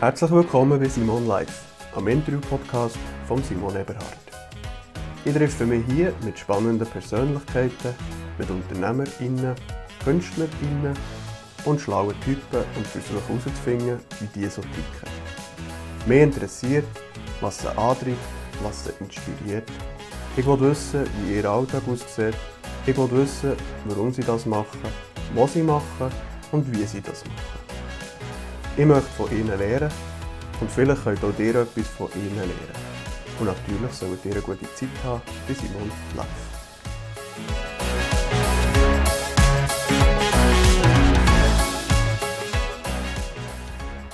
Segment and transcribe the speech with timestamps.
[0.00, 1.64] Herzlich willkommen bei Simon Live,
[1.96, 4.16] am Interview-Podcast von Simon Eberhard.
[5.24, 7.96] Ich treffe mich hier mit spannenden Persönlichkeiten,
[8.38, 9.56] mit UnternehmerInnen,
[10.04, 10.96] KünstlerInnen
[11.64, 15.10] und schlauen Typen und versuche herauszufinden, wie die so ticken.
[16.06, 16.86] Mich interessiert,
[17.40, 18.18] was sie antreibt,
[18.62, 19.68] was sie inspiriert.
[20.36, 22.36] Ich will wissen, wie ihr Alltag aussieht.
[22.86, 23.54] Ich will wissen,
[23.86, 24.78] warum sie das machen,
[25.34, 26.12] was sie machen
[26.52, 27.57] und wie sie das machen.
[28.76, 29.90] Ich möchte von ihnen lernen
[30.60, 32.52] und vielleicht könnt auch ihr etwas von ihnen lernen.
[33.40, 36.48] Und natürlich solltet ihr eine gute Zeit haben bei Simon Live.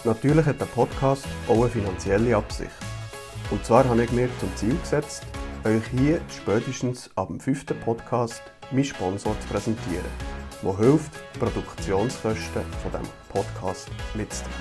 [0.04, 2.70] Natürlich hat der Podcast auch eine finanzielle Absicht.
[3.50, 5.22] Und zwar habe ich mir zum Ziel gesetzt,
[5.64, 10.05] euch hier spätestens ab dem fünften Podcast meinen Sponsor zu präsentieren,
[10.64, 14.54] der hilft, die Produktionskosten von dem Podcast mitzutragen.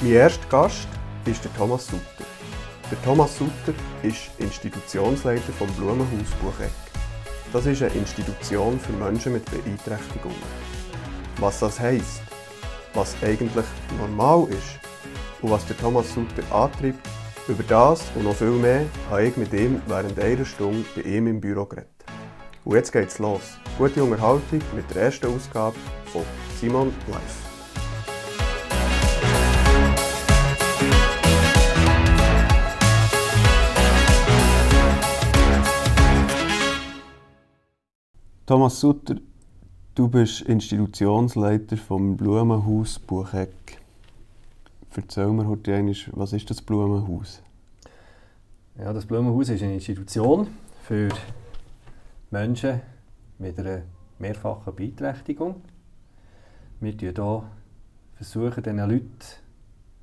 [0.00, 0.88] Mein erster Gast
[1.24, 2.24] ist der Thomas Sutter.
[2.90, 6.72] Der Thomas Sutter ist Institutionsleiter vom Blumenhaus Bucheck.
[7.52, 10.36] Das ist eine Institution für Menschen mit Beeinträchtigungen.
[11.38, 12.22] Was das heisst,
[12.94, 13.64] was eigentlich
[13.98, 14.78] normal ist
[15.40, 17.06] und was der Thomas Sutter antreibt,
[17.48, 21.26] über das und noch viel mehr habe ich mit ihm während einer Stunde bei ihm
[21.26, 21.91] im Büro geredet.
[22.64, 23.58] Und jetzt geht's los.
[23.76, 26.22] Gute Unterhaltung mit der ersten Ausgabe von
[26.60, 27.48] Simon Live.
[38.46, 39.16] Thomas Sutter,
[39.96, 43.80] du bist Institutionsleiter vom Blumenhaus Bucheck.
[44.94, 47.42] Erzähl mir heute einmal, was ist das Blumenhaus?
[48.78, 50.46] Ja, das Blumenhaus ist eine Institution
[50.82, 51.08] für
[52.32, 52.80] Menschen
[53.38, 53.82] mit einer
[54.18, 55.62] mehrfachen Beeinträchtigung.
[56.80, 56.94] Wir
[58.14, 59.08] versuchen hier diesen Leuten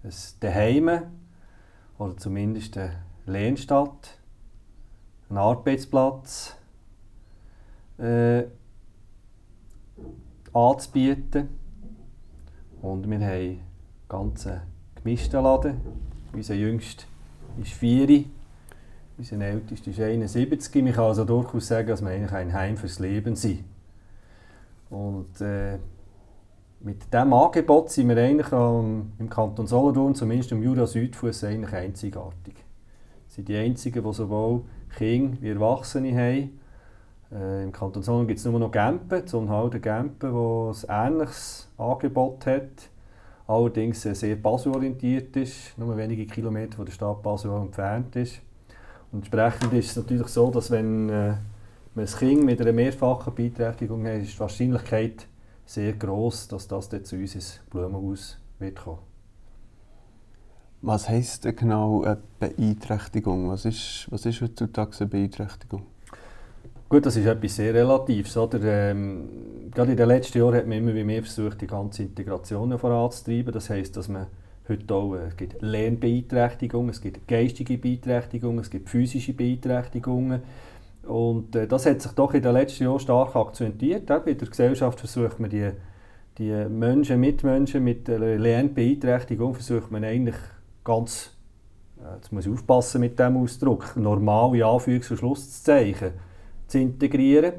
[0.03, 0.89] ein Daheim
[1.97, 4.19] oder zumindest eine Lehnstadt,
[5.27, 6.55] einen Arbeitsplatz
[7.97, 8.43] äh,
[10.53, 11.49] anzubieten.
[12.81, 13.59] Und wir haben
[14.09, 14.61] einen
[14.95, 15.81] gemischten Laden.
[16.31, 17.05] Unser jüngster
[17.59, 18.25] ist 4,
[19.19, 20.83] unser ältester ist 71.
[20.83, 23.65] Man kann also durchaus sagen, dass wir eigentlich ein Heim fürs Leben sind.
[24.89, 25.77] Und äh,
[26.79, 31.73] mit diesem Angebot sind wir eigentlich am, im Kanton Solothurn, zumindest im Jura Südfuss, eigentlich
[31.73, 32.55] einzigartig.
[32.55, 34.61] Wir sind die Einzigen, die sowohl
[34.97, 36.59] Kinder wie Erwachsene haben.
[37.31, 42.45] Äh, Im Kanton Solothurn gibt es nur noch Gempen, Zonhalden Gempen, wo ein ähnliches Angebot
[42.45, 42.89] hat.
[43.45, 48.41] Allerdings äh, sehr Basel-orientiert ist, nur wenige Kilometer von der Stadt Basel entfernt ist.
[49.11, 51.33] Entsprechend ist es natürlich so, dass wenn äh,
[51.95, 55.27] man ein Kind mit einer mehrfachen Beeinträchtigung hat, ist die Wahrscheinlichkeit
[55.65, 58.99] sehr groß, dass das dann zu uns ins Blumenhaus wird kommen.
[60.81, 63.49] Was heisst denn genau eine Beeinträchtigung?
[63.49, 65.85] Was ist, was ist heutzutage eine Beeinträchtigung?
[66.87, 68.35] Gut, das ist etwas sehr Relatives.
[68.37, 68.63] Oder?
[68.63, 73.53] Ähm, gerade in den letzten Jahren hat man immer mehr versucht, die ganze Integration voranzutreiben.
[73.53, 74.27] Das heisst, dass man
[74.69, 80.41] heute auch, äh, es gibt Lernbeeinträchtigungen, es gibt geistige Beeinträchtigungen, es gibt physische Beeinträchtigungen.
[81.07, 84.11] Und äh, das hat sich doch in den letzten Jahren stark akzentuiert.
[84.11, 85.71] Auch in der Gesellschaft versucht man die,
[86.37, 90.37] die Menschen, Mitmenschen mit Lernbeeinträchtigung versucht man eigentlich
[90.83, 91.35] ganz,
[91.97, 96.11] äh, jetzt muss ich aufpassen mit dem Ausdruck, normal in Anführungs- und Schlusszeichen
[96.67, 97.53] zu integrieren.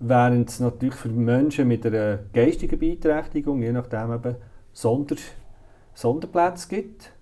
[0.00, 4.36] Während es natürlich für Menschen mit einer geistigen Beeinträchtigung, je nachdem eben
[4.72, 5.16] Sonder,
[5.98, 7.12] Sonderplätze gibt.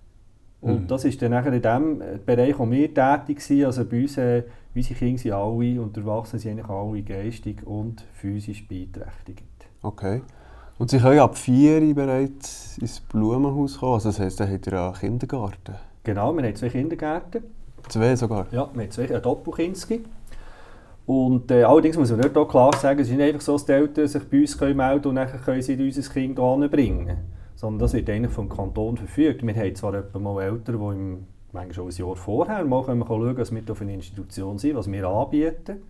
[0.61, 0.87] Und Mhm.
[0.87, 3.65] das ist dann nachher in dem Bereich, wo wir tätig sind.
[3.65, 4.43] Also bei uns, äh,
[4.75, 9.43] unsere Kinder sind alle und die Erwachsenen sind eigentlich alle geistig und physisch beeinträchtigt.
[9.81, 10.21] Okay.
[10.77, 13.93] Und Sie können ab 4 bereits ins Blumenhaus kommen?
[13.93, 15.75] Also das heisst, da habt ihr einen Kindergarten?
[16.03, 17.43] Genau, wir haben zwei Kindergärten.
[17.89, 18.45] Zwei sogar?
[18.51, 20.03] Ja, wir haben zwei ein Doppelkinski.
[21.07, 23.65] Und äh, allerdings muss man dort auch klar sagen, es ist nicht einfach so, dass
[23.65, 27.17] die Eltern sich bei uns können melden und dann können sie unser Kind hier bringen.
[27.57, 29.45] Sondern das wird eigentlich vom Kanton verfügt.
[29.45, 32.99] Wir haben zwar etwa mal Eltern, die im, manchmal schon ein Jahr vorher mal können
[32.99, 35.81] wir schauen, was wir für eine Institution sind, was wir anbieten.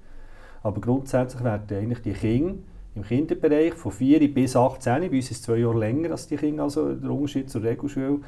[0.64, 2.56] Aber grundsätzlich werden eigentlich die Kinder
[2.96, 6.36] im Kinderbereich von 4 bis 18, bei uns ist es zwei Jahre länger als die
[6.36, 8.22] Kinder, also der Unterschied zur Regelschule,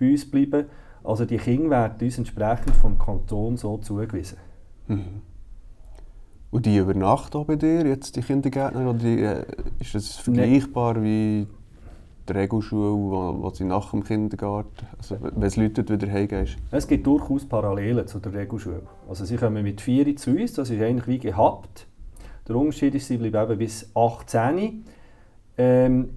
[0.00, 0.66] bei uns bleiben.
[1.04, 4.38] Also die Kinder werden uns entsprechend vom Kanton so zugewiesen.
[4.88, 5.22] Mhm.
[6.50, 8.88] Und die übernachten auch bei dir, jetzt die Kindergärtner?
[8.88, 9.44] Oder die, äh,
[9.78, 11.46] ist das vergleichbar wie
[12.28, 16.56] die Regelschule, wo, wo sie nach dem Kindergarten, also wenn es läutet, wieder heimgehst?
[16.70, 18.82] Es gibt durchaus Parallelen zu der Regelschule.
[19.08, 21.86] Also sie kommen mit 4 zu uns, das ist eigentlich wie gehabt.
[22.48, 24.84] Der Unterschied ist, sie bleiben eben bis 18.
[25.58, 26.10] Ähm,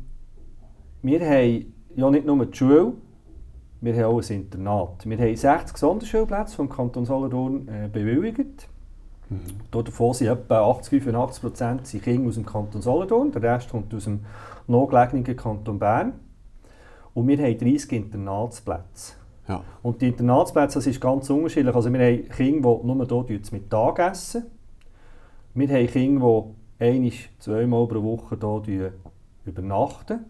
[1.02, 2.94] wir haben ja nicht nur die Schule,
[3.82, 5.10] wir haben auch ein Internat.
[5.10, 8.68] Wir haben 60 Sonderschulplätze vom Kanton Solothurn äh, bewilligt.
[9.30, 9.40] Mhm.
[9.72, 14.06] Davon sind etwa 80, 85 Prozent Kinder aus dem Kanton Solothurn, der Rest kommt aus
[14.06, 14.22] dem
[14.70, 16.14] nahegelegenen Kanton Bern.
[17.14, 19.14] Und wir haben 30 Internatsplätze.
[19.48, 19.64] Ja.
[19.82, 21.76] Und die Internatsplätze, das ist ganz unterschiedlich.
[21.76, 24.46] Also wir haben Kinder, die nur hier zum Mittag essen.
[25.56, 26.46] Wir haben Kinder,
[26.80, 28.94] die ein-, zweimal pro Woche hier
[29.46, 30.26] übernachten.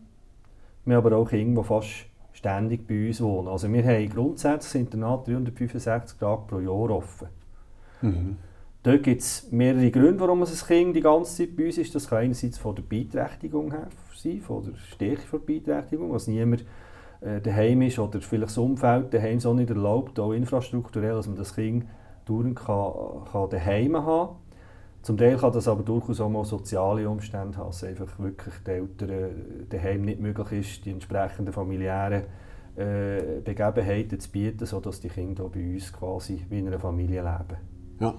[0.85, 1.89] Wir haben aber auch Kinder, die fast
[2.31, 3.49] ständig bei uns wohnen.
[3.49, 7.27] Also wir haben grundsätzlich das Internat 365 Tage pro Jahr offen.
[8.01, 8.37] Mhm.
[8.81, 11.93] Dort gibt es mehrere Gründe, warum ein Kind die ganze Zeit bei uns ist.
[11.93, 16.63] Das kann einerseits von der Beeinträchtigung her sein, von der Stärke der Beeinträchtigung, was niemand
[17.21, 21.35] äh, daheim ist oder vielleicht das Umfeld daheim so nicht erlaubt, auch infrastrukturell, dass man
[21.35, 21.85] das Kind
[22.25, 22.93] dauernd kann,
[23.29, 24.35] kann daheim haben
[25.01, 28.75] Zum Teil kann das aber durchaus auch mal soziale Umstände haben, dass einfach wirklich den
[28.75, 32.23] Eltern daheim nicht möglich ist, die entsprechenden familiären
[32.77, 37.59] äh, Begebenheiten zu bieten, sodass die Kinder bei uns quasi wie in einer Familie leben.
[37.99, 38.15] Ja.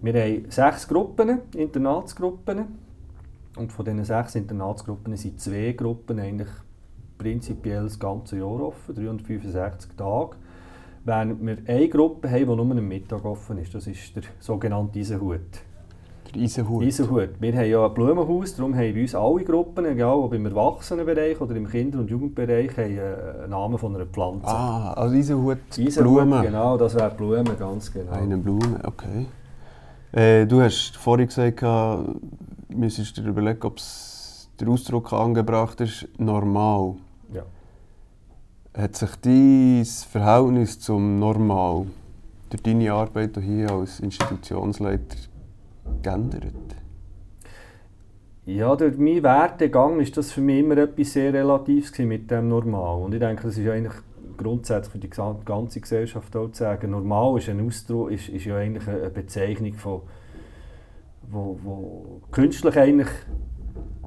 [0.00, 2.66] Wir haben sechs Gruppen, Internatsgruppen.
[3.56, 6.48] Und von diesen sechs Internatsgruppen sind zwei Gruppen eigentlich
[7.18, 10.36] prinzipiell das ganze Jahr offen, 365 Tage.
[11.04, 13.74] Während wir eine Gruppe haben, die nur am Mittag offen ist.
[13.74, 15.40] Das ist der sogenannte Eisenhut.
[16.32, 16.84] Der Eisenhut?
[16.84, 17.30] Eisenhut.
[17.40, 21.40] Wir haben ja ein Blumenhaus, darum haben bei uns alle Gruppen, egal ob im Erwachsenenbereich
[21.40, 22.98] oder im Kinder- und Jugendbereich, haben
[23.40, 24.46] einen Namen von einer Pflanze.
[24.46, 26.42] Ah, also Eisenhut, Eisenhut Blumen.
[26.42, 28.12] genau, das wäre Blumen, ganz genau.
[28.12, 29.26] Eine Blume, okay.
[30.18, 32.20] Äh, du hast vorhin gesagt, du
[32.70, 33.76] müsstest dir überlegen, ob
[34.58, 36.96] der Ausdruck angebracht ist, normal.
[37.32, 37.44] Ja.
[38.76, 41.86] Hat sich dein Verhältnis zum Normal
[42.50, 45.18] durch deine Arbeit hier als Institutionsleiter
[46.02, 46.52] geändert?
[48.44, 53.02] Ja, durch meinen Werdegang ist das für mich immer etwas sehr Relatives mit dem Normal.
[53.02, 53.94] Und ich denke, das ist eigentlich
[54.38, 58.56] grundsätzlich für die ganze Gesellschaft auch zu sagen, normal ist ein Ausdruck, ist, ist ja
[58.56, 60.02] eigentlich eine Bezeichnung von,
[61.30, 63.08] wo, wo künstlich eigentlich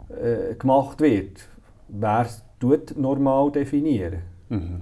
[0.10, 1.48] äh, gemacht wird.
[1.88, 2.28] Wer
[2.60, 4.22] tut normal definieren?
[4.50, 4.82] Mhm.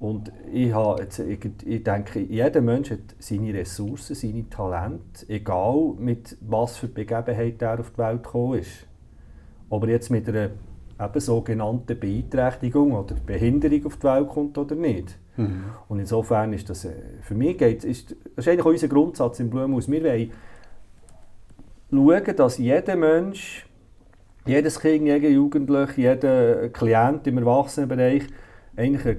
[0.00, 5.94] Und ich, habe jetzt, ich, ich denke, jeder Mensch hat seine Ressourcen, seine Talente, egal
[5.98, 8.86] mit was für Begebenheit er auf die Welt gekommen ist.
[9.68, 10.50] Ob er jetzt mit einer
[11.00, 15.16] eben sogenannten Beeinträchtigung oder Behinderung auf die Welt kommt oder nicht.
[15.36, 15.64] Mhm.
[15.88, 19.40] Und insofern ist das, äh, für mich geht, ist, das ist eigentlich auch unser Grundsatz
[19.40, 19.88] im Blumenhaus.
[19.88, 20.30] Wir wollen
[21.90, 23.66] schauen, dass jeder Mensch,
[24.44, 28.24] jedes Kind, jeder Jugendliche, jeder Klient im Erwachsenenbereich
[28.76, 29.16] eigentlich eine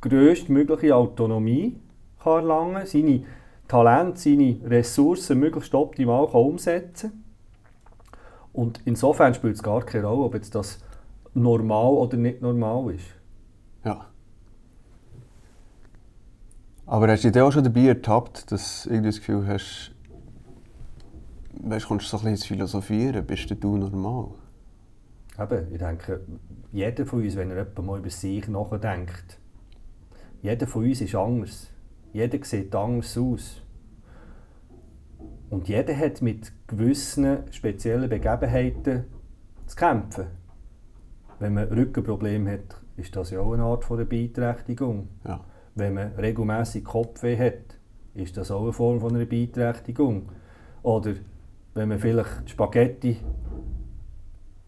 [0.00, 1.76] grösstmögliche Autonomie
[2.22, 3.24] kann erlangen kann, seine
[3.68, 7.24] Talente, seine Ressourcen möglichst optimal kann umsetzen kann.
[8.54, 10.78] Und insofern spielt es gar keine Rolle, ob jetzt das
[11.34, 13.06] normal oder nicht normal ist.
[13.84, 14.06] Ja.
[16.86, 19.92] Aber hast du dich auch schon dabei ertappt, dass du das Gefühl hast,
[21.62, 24.28] weißt, kommst du so ein bisschen ins Philosophieren, bist du normal?
[25.38, 26.20] Eben, ich denke,
[26.72, 29.38] jeder von uns, wenn er mal über sich nachdenkt,
[30.42, 31.70] jeder von uns ist anders.
[32.12, 33.62] Jeder sieht anders aus.
[35.50, 39.04] Und jeder hat mit gewissen speziellen Begebenheiten
[39.66, 40.26] zu kämpfen.
[41.38, 45.08] Wenn man Rückenprobleme hat, ist das ja auch eine Art von der Beeinträchtigung.
[45.26, 45.40] Ja.
[45.74, 47.78] Wenn man regelmäßig Kopfweh hat,
[48.14, 50.28] ist das auch eine Form von einer Beeinträchtigung.
[50.82, 51.14] Oder
[51.74, 53.18] wenn man vielleicht Spaghetti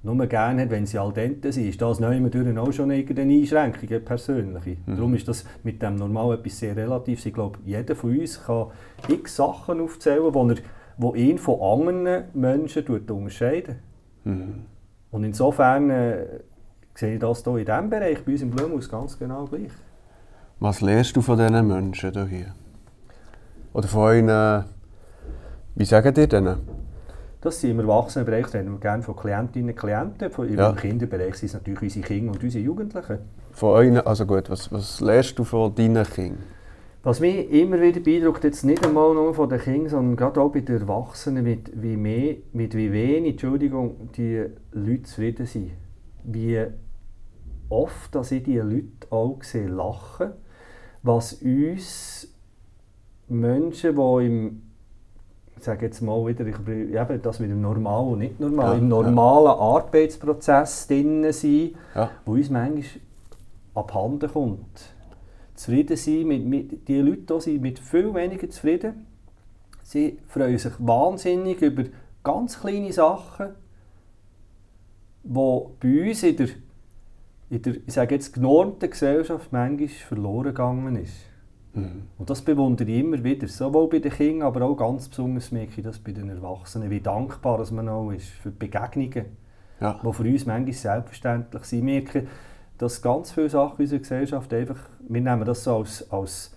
[0.03, 3.89] nur gerne hat, wenn sie al dente sind, ist das durch auch schon eine Einschränkung,
[3.89, 4.77] eine persönliche.
[4.87, 4.97] Mhm.
[4.97, 7.27] Darum ist das mit dem normal etwas sehr Relatives.
[7.27, 8.69] Ich glaube, jeder von uns kann
[9.09, 10.57] x Sachen aufzählen, die er
[10.97, 13.77] wo ihn von anderen Menschen unterscheiden.
[14.25, 14.65] Mhm.
[15.11, 16.27] Und insofern äh,
[16.97, 19.73] sehe ich das hier in diesem Bereich bei uns im Blumhaus ganz genau gleich.
[20.61, 22.55] Was lernst du von diesen Menschen hier?
[23.73, 24.65] Oder von euren,
[25.75, 26.57] wie sagen ihr denen?
[27.43, 30.31] Das sind im Erwachsenenbereich, reden wir gerne von Klientinnen und Klienten.
[30.31, 30.71] Von, ja.
[30.71, 33.19] Im Kinderbereich sind es natürlich unsere Kinder und unsere Jugendlichen.
[33.53, 36.43] Von euren, also gut, was, was lernst du von deinen Kindern?
[37.03, 40.51] Was mich immer wieder beeindruckt, jetzt nicht einmal nur von den Kindern, sondern gerade auch
[40.51, 45.71] bei den Erwachsenen, mit wie, mehr, mit wie wenig Entschuldigung, die Leute zufrieden sind.
[46.25, 46.67] Wie
[47.69, 50.33] oft dass ich diese Leute auch sehe lachen,
[51.03, 52.29] was uns
[53.29, 54.63] Menschen, die im
[55.59, 58.79] ich sage jetzt mal wieder, ich, eben das mit dem Normal und nicht normal, ja,
[58.79, 59.55] im normalen ja.
[59.55, 62.11] Arbeitsprozess drin sind, ja.
[62.27, 62.85] wo uns manchmal
[63.75, 64.97] abhanden kommt
[65.55, 66.27] zufrieden sein.
[66.27, 69.07] Mit, mit, die Leute sind mit viel weniger zufrieden.
[69.83, 71.85] Sie freuen sich wahnsinnig über
[72.23, 73.51] ganz kleine Sachen,
[75.23, 76.49] die bei uns in der
[77.49, 81.15] in der, ich sage jetzt, genormten Gesellschaft manchmal verloren gegangen ist.
[81.75, 82.03] Mhm.
[82.19, 85.75] Und das bewundere ich immer wieder, sowohl bei den Kindern, aber auch ganz besonders merke
[85.77, 89.27] ich das bei den Erwachsenen, wie dankbar dass man auch ist für die Begegnungen,
[89.81, 90.01] ja.
[90.03, 91.79] die für uns manchmal selbstverständlich sind.
[91.79, 92.27] Ich merke,
[92.79, 96.55] dass ganz viele Sachen in unserer Gesellschaft einfach, wir nehmen das so als, als,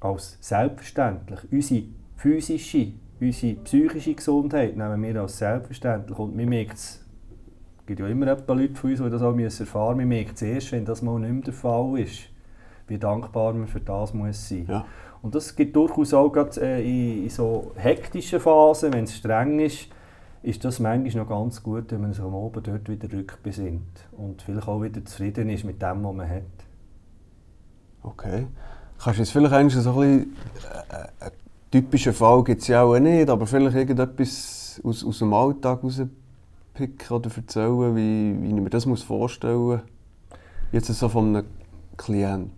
[0.00, 1.40] als selbstverständlich.
[1.50, 1.82] Unsere
[2.16, 6.18] physische, unsere psychische Gesundheit nehmen wir als selbstverständlich.
[6.18, 7.05] Und wir merken es,
[7.86, 9.98] es gibt ja immer Leute von uns, die das auch erfahren müssen.
[9.98, 12.30] Wir merken es erst, wenn das mal nicht mehr der Fall ist
[12.88, 14.66] wie dankbar man für das muss sein.
[14.68, 14.84] Ja.
[15.22, 19.58] Und das gibt durchaus auch gerade, äh, in, in so hektischen Phasen, wenn es streng
[19.60, 19.88] ist,
[20.42, 24.42] ist das manchmal noch ganz gut, wenn man sich am Oben dort wieder rückbesinnt und
[24.42, 26.42] vielleicht auch wieder zufrieden ist mit dem, was man hat.
[28.02, 28.46] Okay.
[29.02, 30.36] Kannst du jetzt vielleicht eigentlich so ein bisschen,
[30.88, 31.32] äh, einen
[31.72, 35.82] typischen Fall gibt es ja auch nicht, aber vielleicht irgendetwas aus, aus dem Alltag
[36.76, 39.80] rauspicken oder erzählen, wie, wie ich mir das vorstellen muss?
[40.72, 41.46] Jetzt so von einem
[41.96, 42.52] Klient.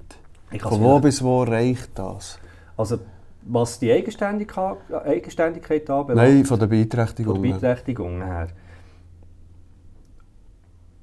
[0.60, 2.38] Von wo bis wo reicht das?
[2.76, 2.98] Also,
[3.42, 6.28] was die Eigenständigkeit, Eigenständigkeit anbelangt?
[6.28, 7.34] Nein, von der Beeinträchtigung.
[7.34, 8.48] Von der Beeinträchtigung her.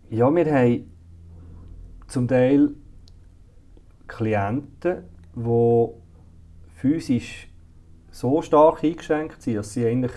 [0.09, 0.91] Ja, wir haben
[2.07, 2.71] zum Teil
[4.07, 5.03] Klienten,
[5.35, 5.87] die
[6.75, 7.49] physisch
[8.11, 10.13] so stark eingeschränkt sind, dass sie eigentlich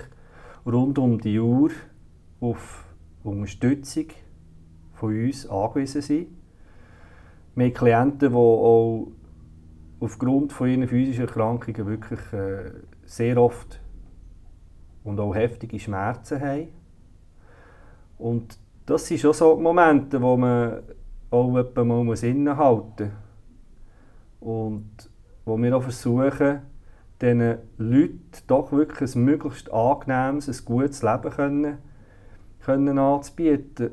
[0.66, 1.70] rund um die Uhr
[2.40, 2.87] auf
[3.24, 4.06] Unterstützung
[4.94, 6.26] von uns angewiesen sind.
[7.54, 9.08] Wir haben Klienten, die auch
[10.00, 12.70] aufgrund von ihren physischen Erkrankungen wirklich äh,
[13.04, 13.80] sehr oft
[15.04, 16.68] und auch heftige Schmerzen haben.
[18.18, 20.82] Und das sind schon so Momente, wo man
[21.30, 23.10] auch mal muss innehalten
[24.40, 24.48] muss.
[24.48, 25.10] Und
[25.44, 26.60] wo wir auch versuchen,
[27.20, 31.78] diesen Leuten doch wirklich ein möglichst angenehmes, ein gutes Leben können,
[32.64, 33.90] können anzubieten.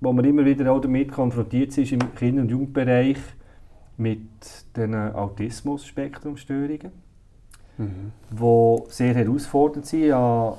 [0.00, 3.18] Wo man immer wieder auch damit konfrontiert ist im Kinder- und Jugendbereich,
[3.98, 4.28] mit
[4.76, 6.92] den Autismus-Spektrumstörungen,
[7.76, 8.12] mhm.
[8.30, 10.06] die sehr herausfordernd sind.
[10.06, 10.56] Ja,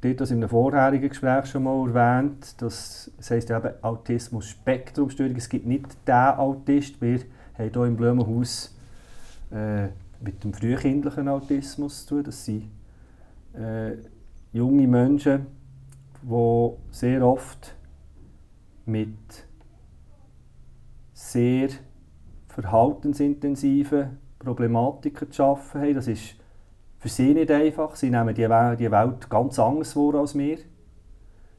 [0.00, 5.36] dort das in einem vorherigen Gespräch schon mal erwähnt, das, das heisst eben Autismus-Spektrumstörung.
[5.36, 7.20] Es gibt nicht den Autist, wir
[7.58, 8.74] haben hier im Blumenhaus
[9.52, 9.88] äh,
[10.20, 12.24] mit dem frühkindlichen Autismus zu tun.
[12.24, 12.64] Das sind
[13.54, 13.92] äh,
[14.52, 15.46] junge Menschen,
[16.28, 17.76] die sehr oft
[18.84, 19.16] mit
[21.12, 21.68] sehr
[22.48, 25.94] verhaltensintensiven Problematiken zu arbeiten haben.
[25.94, 26.34] Das ist
[26.98, 27.94] für sie nicht einfach.
[27.94, 30.58] Sie nehmen die Welt ganz anders vor als wir.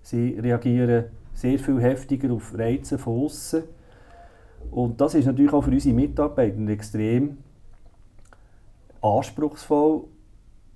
[0.01, 3.63] Sie reagieren sehr viel heftiger auf Reize von außen.
[4.71, 7.37] Und das ist natürlich auch für unsere Mitarbeiter extrem
[9.01, 10.05] anspruchsvoll.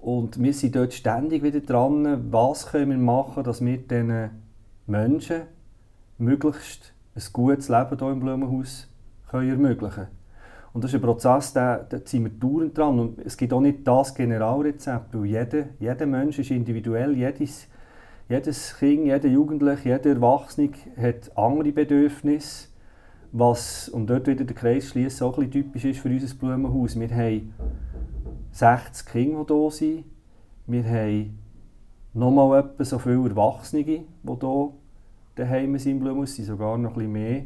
[0.01, 4.31] Und wir sind dort ständig wieder dran, was können wir machen, dass wir diesen
[4.87, 5.43] Menschen
[6.17, 8.87] möglichst ein gutes Leben hier im Blumenhaus
[9.29, 10.07] können ermöglichen
[10.73, 12.99] Und das ist ein Prozess, da, da sind wir dauernd dran.
[12.99, 17.67] Und es gibt auch nicht das Generalrezept, weil jeder, jeder Mensch ist individuell, jedes,
[18.27, 22.69] jedes Kind, jeder Jugendliche, jeder Erwachsene hat andere Bedürfnisse,
[23.33, 26.99] was, und dort wieder der Kreis schließt, auch ein bisschen typisch ist für unser Blumenhaus.
[26.99, 27.53] Wir haben
[28.51, 30.05] 60 Kinder, die hier sind.
[30.67, 31.39] Wir haben
[32.13, 34.69] nochmal etwa so viele Erwachsene, die hier
[35.35, 37.43] daheim sind im Blumenhaus, sind sogar noch bisschen mehr.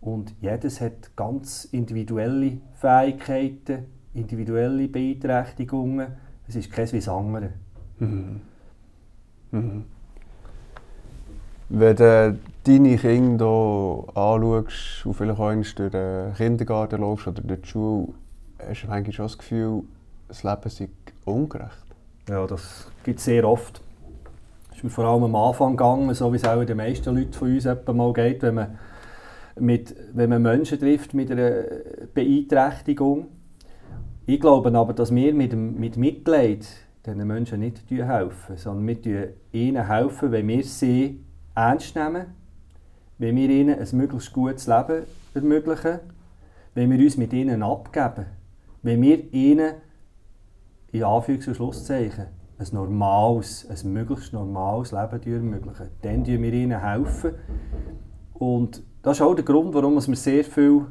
[0.00, 6.08] Und jedes hat ganz individuelle Fähigkeiten, individuelle Beeinträchtigungen.
[6.48, 7.50] Es ist kein wie das andere.
[7.98, 8.40] Mhm.
[9.52, 9.84] Mhm.
[11.68, 17.62] Wenn du deine Kinder hier anschaust und vielleicht auch durch den Kindergarten läufst oder durch
[17.62, 18.08] die Schule,
[18.58, 19.82] hast du manchmal schon das Gefühl,
[20.32, 20.88] das Leben sei
[21.26, 21.84] ungerecht?
[22.28, 23.82] Ja, das gibt es sehr oft.
[24.68, 27.32] Das ist mir vor allem am Anfang gegangen, so wie es auch den meisten Leuten
[27.34, 28.78] von uns mal geht, wenn man
[29.60, 31.64] mit, wenn man Menschen trifft mit einer
[32.14, 33.26] Beeinträchtigung.
[34.24, 36.66] Ich glaube aber, dass wir mit, mit Mitleid
[37.04, 41.22] diesen Menschen nicht helfen, sondern wir ihnen helfen, wenn wir sie
[41.54, 42.26] ernst nehmen,
[43.18, 45.02] wenn wir ihnen ein möglichst gutes Leben
[45.34, 45.98] ermöglichen,
[46.74, 48.26] wenn wir uns mit ihnen abgeben,
[48.82, 49.74] wenn wir ihnen
[50.92, 52.26] in Anführungs- und Schlusszeichen
[52.58, 55.88] ein normales, ein möglichst normales Leben ermöglichen.
[56.02, 57.32] Dann helfen wir ihnen helfen.
[58.34, 60.86] Und das ist auch der Grund, warum wir sehr viel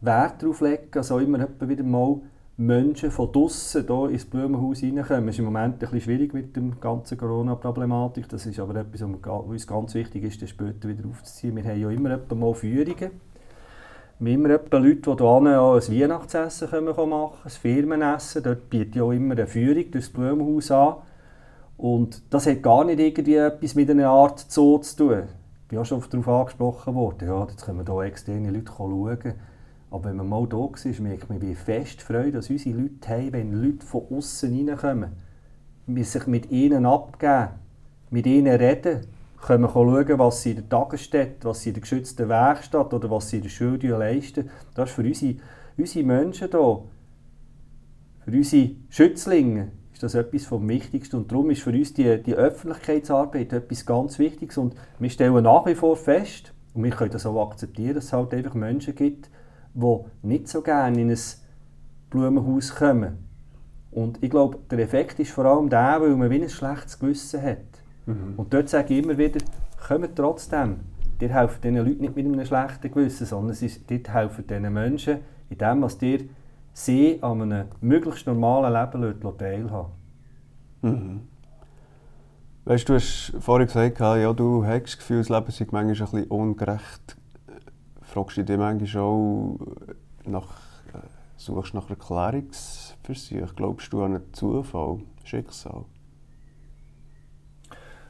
[0.00, 2.20] Wert darauf legen, also immer wieder mal
[2.56, 5.28] Menschen von draußen hier ins Blumenhaus reinkommen.
[5.28, 8.28] Es ist im Moment ein bisschen schwierig mit der ganzen Corona-Problematik.
[8.28, 11.56] Das ist aber etwas, was uns ganz wichtig ist, das später wieder aufzuziehen.
[11.56, 13.10] Wir haben ja immer mal Führungen.
[14.18, 17.12] Wir haben immer Leute, die hier ein Weihnachtsessen machen können,
[17.44, 18.42] ein Firmenessen.
[18.42, 20.96] Dort bietet ja auch immer eine Führung durch das Blumenhaus an.
[21.76, 25.22] Und das hat gar nicht irgendwie etwas mit einer Art Zoo zu tun
[25.72, 29.32] bin auch schon darauf angesprochen worden, ja, jetzt können hier externe Leute schauen.
[29.90, 33.32] Aber wenn man mal da war, merkt man, wie fest Freude, dass unsere Leute haben,
[33.32, 35.12] wenn Leute von außen reinkommen.
[35.86, 37.48] Wir sich mit ihnen abgeben,
[38.10, 39.06] mit ihnen reden,
[39.42, 43.28] können schauen, was sie in der Tagesstätte, was sie in der geschützten Werkstatt oder was
[43.28, 44.48] sie in der Schule leisten.
[44.74, 45.34] Das ist für unsere,
[45.76, 46.82] unsere Menschen hier,
[48.24, 51.16] für unsere Schützlinge, ist das etwas vom Wichtigsten.
[51.16, 54.58] Und darum ist für uns die, die Öffentlichkeitsarbeit etwas ganz Wichtiges.
[54.58, 58.12] Und wir stellen nach wie vor fest, und wir können das auch akzeptieren, dass es
[58.12, 59.28] halt einfach Menschen gibt,
[59.74, 61.18] die nicht so gerne in ein
[62.10, 63.28] Blumenhaus kommen.
[63.90, 67.42] Und ich glaube, der Effekt ist vor allem der, weil man wie ein schlechtes Gewissen
[67.42, 67.71] hat.
[68.06, 68.34] Mhm.
[68.36, 69.40] Und dort sage ich immer wieder,
[69.86, 70.80] kommt trotzdem.
[71.20, 75.18] Ihr helft diesen Leuten nicht mit einem schlechten Gewissen, sondern ihr helft diesen Menschen
[75.50, 76.24] in dem, was ihr
[76.72, 79.92] sie an einem möglichst normalen Leben teilhaben
[80.82, 81.20] mhm.
[82.64, 86.28] Weißt du, hast vorhin gesagt, ja, du hast das Gefühl, das Leben sei manchmal ein
[86.28, 87.16] ungerecht.
[88.02, 89.58] Fragst du dich manchmal auch
[90.24, 90.48] nach,
[90.94, 90.98] äh,
[91.36, 93.50] suchst nach Erklärungsversuchen?
[93.56, 95.84] Glaubst du an einen Zufall, Schicksal?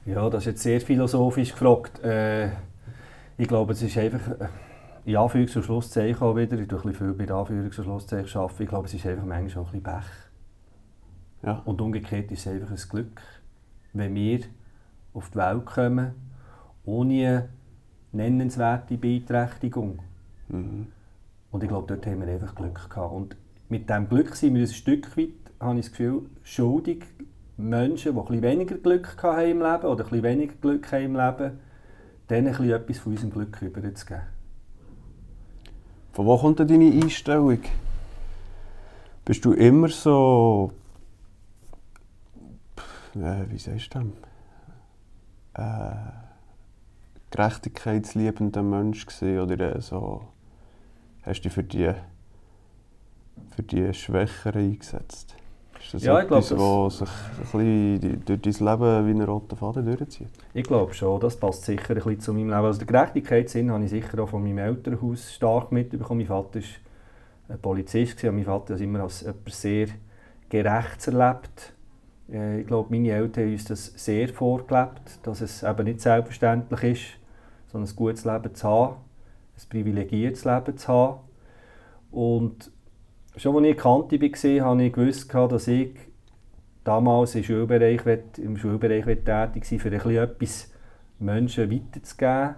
[0.05, 2.03] Ja, das ist jetzt sehr philosophisch gefragt.
[2.03, 2.49] Äh,
[3.39, 4.49] ich glaube, es ist einfach, äh,
[5.05, 8.63] in Anführungs- und Schlusszeichen auch wieder, ich tue ein viel bei Anführungs- und Schlusszeichen arbeiten,
[8.63, 10.11] ich glaube, es ist einfach manchmal auch ein bisschen Pech.
[11.45, 11.63] Ja.
[11.65, 13.21] Und umgekehrt ist es einfach ein Glück,
[13.93, 14.41] wenn wir
[15.15, 16.13] auf die Welt kommen,
[16.85, 17.49] ohne
[18.13, 20.01] nennenswerte Beeinträchtigung.
[20.49, 20.89] Mhm.
[21.51, 23.13] Und ich glaube, dort haben wir einfach Glück gehabt.
[23.13, 23.37] Und
[23.69, 25.29] mit diesem Glück sind wir ein Stück weit,
[25.61, 27.05] habe ich das Gefühl, schuldig,
[27.57, 31.61] Menschen, die ein weniger Glück haben im Leben oder ein weniger Glück haben im Leben,
[32.31, 34.23] denen ein bisschen etwas von unserem Glück überzugeben.
[36.13, 37.61] Von wo kommt denn deine Einstellung?
[39.25, 40.73] Bist du immer so.
[43.15, 44.13] Äh, wie sagst du
[45.55, 45.65] das?
[45.65, 46.13] Äh,
[47.31, 50.29] gerechtigkeitsliebender Mensch gewesen, oder so.
[51.23, 51.93] Hast du dich für die,
[53.55, 55.37] für die Schwächeren eingesetzt?
[55.95, 59.57] Ist das ja, etwas, glaub, was sich ein bisschen durch dein Leben wie ein roter
[59.57, 60.31] Faden durchzieht?
[60.55, 62.65] Ich glaube schon, das passt sicher ein bisschen zu meinem Leben.
[62.65, 66.21] Also der Gerechtigkeitssinn habe ich sicher auch von meinem Elternhaus stark mitbekommen.
[66.21, 66.69] Mein Vater war
[67.49, 69.89] ein Polizist und mein Vater hat immer als etwas sehr
[70.49, 71.75] Gerechtes erlebt.
[72.29, 77.03] Ich glaube, meine Eltern haben uns das sehr vorgelebt, dass es eben nicht selbstverständlich ist,
[77.71, 81.21] sondern ein gutes Leben zu haben, ein privilegiertes Leben zu haben.
[82.11, 82.71] Und
[83.37, 85.91] schon als ich Kante war, habe ich gewusst, dass ich
[86.85, 88.01] damals im Schulbereich,
[88.39, 90.71] im Schulbereich tätig war, für ein etwas
[91.19, 92.57] Menschen weiterzugeben.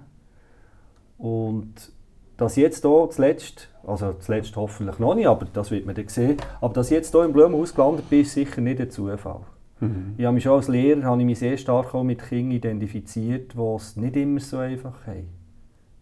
[1.18, 1.92] Und
[2.36, 6.36] dass jetzt hier zuletzt, also zuletzt hoffentlich noch nicht, aber das wird man dann sehen,
[6.60, 9.42] aber dass ich jetzt hier im Blumenhaus gelandet bin, ist sicher nicht ein Zufall.
[9.80, 10.14] Mhm.
[10.16, 13.54] Ich habe mich schon als Lehrer habe ich mich sehr stark auch mit Kindern identifiziert,
[13.54, 15.28] die es nicht immer so einfach haben.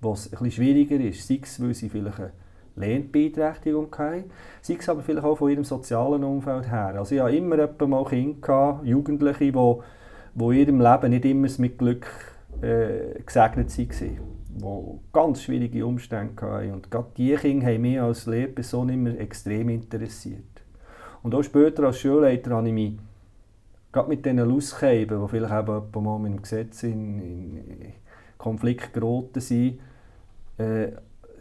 [0.01, 2.33] Wo es ein bisschen schwieriger ist, sei es, weil sie vielleicht eine
[2.77, 4.25] Lernbeeinträchtigung hatten,
[4.63, 6.95] sei es aber vielleicht auch von ihrem sozialen Umfeld her.
[6.97, 7.57] Also ich hatte immer
[7.87, 9.53] mal Kinder, Jugendliche, die,
[10.35, 12.07] die in ihrem Leben nicht immer mit Glück
[12.63, 14.19] äh, gesegnet waren,
[14.55, 16.73] die ganz schwierige Umstände hatten.
[16.73, 20.43] Und gerade diese Kinder haben mich als Lehrperson immer extrem interessiert.
[21.23, 22.99] Und auch später als Schulleiter habe ich mich
[23.93, 27.93] gerade mit diesen Lustkäben, die vielleicht eben mal mit dem Gesetz in, in
[28.39, 29.79] Konflikt geraten sind,
[30.59, 30.89] äh,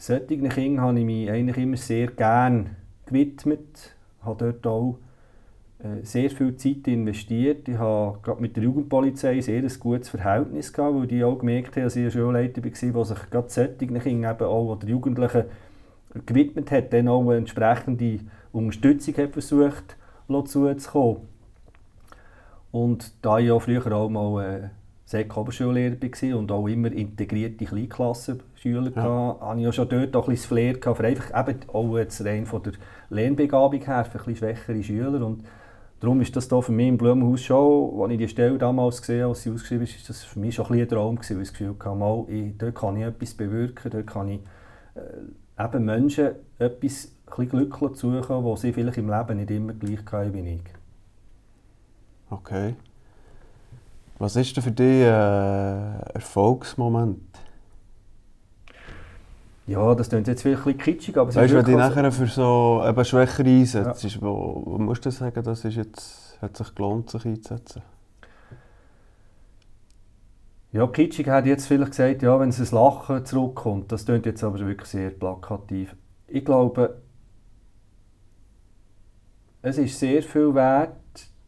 [0.02, 2.72] solchen Kindern habe ich mich eigentlich immer sehr gerne
[3.06, 4.98] gewidmet, Ich habe dort auch
[5.84, 7.68] äh, sehr viel Zeit investiert.
[7.68, 11.76] Ich habe gerade mit der Jugendpolizei ein sehr gutes Verhältnis gehabt, weil die auch gemerkt
[11.76, 15.44] haben, dass ich ein Schulleiter war, der sich gerade solchen Kindern eben auch, oder Jugendlichen
[16.26, 18.20] gewidmet hat, dann auch eine entsprechende
[18.52, 21.18] Unterstützung hat versucht zuzukommen.
[22.72, 24.72] Und da ich auch früher auch mal
[25.12, 29.04] Sek Oberschullehrer war und auch immer integrierte Kleinklassenschüler ja.
[29.04, 31.98] hatte, hatte ich auch schon dort auch ein bisschen Flair gehabt, für einfach eben auch
[31.98, 32.74] jetzt rein von der
[33.10, 35.26] Lernbegabung her, für ein bisschen schwächere Schüler.
[35.26, 35.44] Und
[36.00, 39.24] darum ist das da für mich im Blumenhaus schon, als ich die Stelle damals gesehen
[39.24, 41.44] habe, als sie ausgeschrieben ist, ist das für mich schon ein, ein Traum gewesen, weil
[41.44, 44.40] ich das Gefühl hatte, mal, ich, dort kann ich etwas bewirken, dort kann ich
[44.96, 50.00] äh, eben Menschen etwas ein glücklich suchen, die sie vielleicht im Leben nicht immer gleich
[50.10, 50.62] hatten wie ich.
[52.30, 52.76] Okay.
[54.22, 57.24] Was ist denn für dich ein äh, Erfolgsmoment?
[59.66, 62.12] Ja, das klingt jetzt vielleicht ein bisschen kitschig, aber es weißt, ist wenn du nachher
[62.12, 64.22] für so eben Schwächere einsetzt, ja.
[64.22, 67.82] wo musst du sagen, das ist jetzt, hat sich gelohnt, sich einzusetzen?
[70.72, 74.44] Ja, kitschig hat jetzt vielleicht gesagt, ja, wenn es ein Lachen zurückkommt, das klingt jetzt
[74.44, 75.96] aber wirklich sehr plakativ.
[76.28, 77.02] Ich glaube,
[79.64, 81.01] es ist sehr viel wert,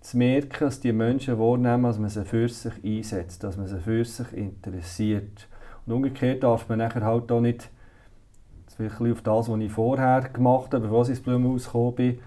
[0.03, 3.79] zu merken, dass die Menschen wahrnehmen, dass man sie für sich einsetzt, dass man sie
[3.79, 5.47] für sich interessiert.
[5.85, 7.69] Und umgekehrt darf man nachher halt auch nicht
[8.75, 12.19] vielleicht auf das, was ich vorher gemacht habe, bevor ich ins Blumenhaus gekommen bin,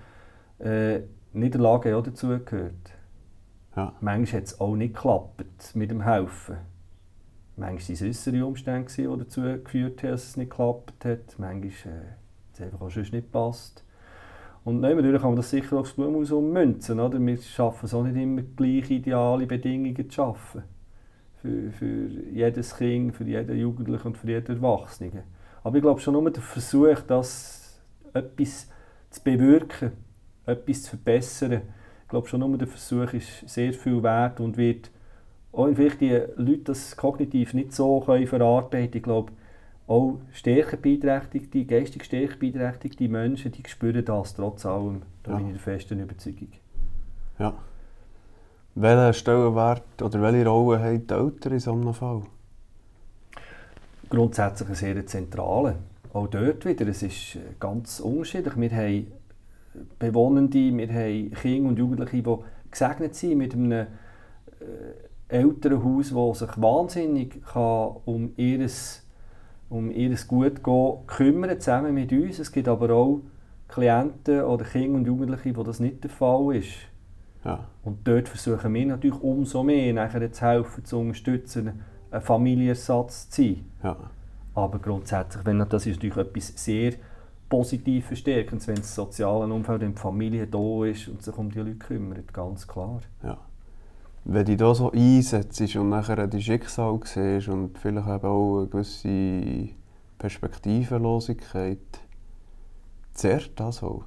[0.59, 1.01] äh,
[1.33, 2.73] Niederlage auch dazugehört.
[3.77, 3.93] Ja.
[4.01, 6.57] Manchmal hat es auch nicht geklappt mit dem Helfen.
[7.57, 11.39] Manchmal waren es äußere Umstände, die dazu geführt haben, dass es nicht geklappt hat.
[11.39, 13.85] Manchmal äh, hat es einfach auch sonst nicht gepasst.
[14.67, 16.99] Und natürlich kann man das sicher aufs Blumenhaus ummünzen.
[16.99, 17.25] Oder?
[17.25, 20.65] Wir schaffen es auch nicht immer gleich ideale Bedingungen zu schaffen.
[21.41, 25.23] Für, für jedes Kind, für jeden Jugendlichen und für jeden Erwachsenen.
[25.63, 27.81] Aber ich glaube schon nur der Versuch, das
[28.13, 28.69] etwas
[29.11, 29.93] zu bewirken,
[30.47, 31.63] etwas zu verbessern,
[32.03, 34.91] ich glaube schon nur der Versuch ist sehr viel wert und wird
[35.53, 39.31] auch vielleicht die Leute das kognitiv nicht so können verarbeiten Ich glaube,
[39.87, 45.03] auch stärker beeinträchtigte, geistig stärker beeinträchtigte Menschen, die spüren das trotz allem.
[45.23, 45.37] Da ja.
[45.39, 46.49] bin ich der festen Überzeugung.
[47.39, 47.55] Ja.
[48.75, 52.23] Welchen Stellenwert oder welche Rolle haben die Eltern in so einem Fall?
[54.11, 55.77] Grundsätzlich eine sehr zentrale.
[56.13, 58.57] Auch dort wieder, es ist ganz unterschiedlich.
[58.57, 59.07] Wir haben
[59.99, 62.37] Bewohnende, wir haben Kinder und Jugendliche, die
[62.71, 63.87] gesegnet sind mit einem äh,
[65.29, 68.65] Elternhaus, das sich wahnsinnig kann um ihr
[69.69, 72.39] um ihres Gut gehen, kümmern, zusammen mit uns.
[72.39, 73.21] Es gibt aber auch
[73.69, 76.75] Klienten oder Kinder und Jugendliche, wo das nicht der Fall ist.
[77.45, 77.65] Ja.
[77.85, 83.43] Und dort versuchen wir natürlich umso mehr nachher zu helfen, zu unterstützen, ein Familienersatz zu
[83.43, 83.65] sein.
[83.83, 83.97] Ja.
[84.55, 86.95] Aber grundsätzlich, wenn das ist natürlich etwas sehr
[87.49, 91.59] positiv verstärkend, wenn das soziale Umfeld in der Familie da ist und sich um die
[91.59, 93.01] Leute kümmert, ganz klar.
[93.23, 93.39] Ja.
[94.29, 98.67] Wenn du da so einsetzt und nachher die Schicksal siehst und vielleicht eben auch eine
[98.67, 99.69] gewisse
[100.19, 101.79] Perspektivenlosigkeit,
[103.15, 104.03] zerrt das auch?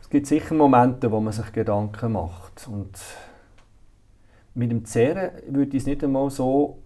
[0.00, 2.98] Es gibt sicher Momente, wo man sich Gedanken macht und
[4.54, 6.78] mit dem Zerren würde ich es nicht einmal so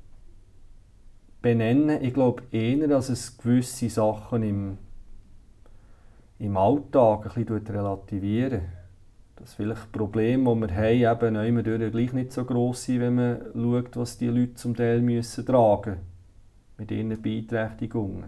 [1.40, 2.04] benennen.
[2.04, 4.78] Ich glaube eher, dass es gewisse Sachen im,
[6.38, 8.73] im Alltag ein bisschen relativieren.
[9.44, 13.40] Dass vielleicht Probleme, die wir haben, eben immer gleich nicht so gross sind, wenn man
[13.52, 15.98] schaut, was die Leute zum Teil müssen tragen
[16.78, 18.24] Mit ihren Beeinträchtigungen.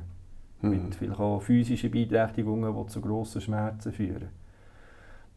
[0.61, 0.69] Mhm.
[0.69, 4.29] Mit vielleicht auch physischen Beeinträchtigungen, die zu grossen Schmerzen führen.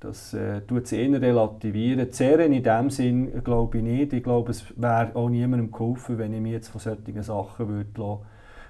[0.02, 2.12] Das äh, tut es eher relativieren.
[2.12, 4.12] Zehren in dem Sinn glaube ich nicht.
[4.12, 8.20] Ich glaube, es wäre auch niemandem geholfen, wenn ich mich jetzt von solchen Sachen würde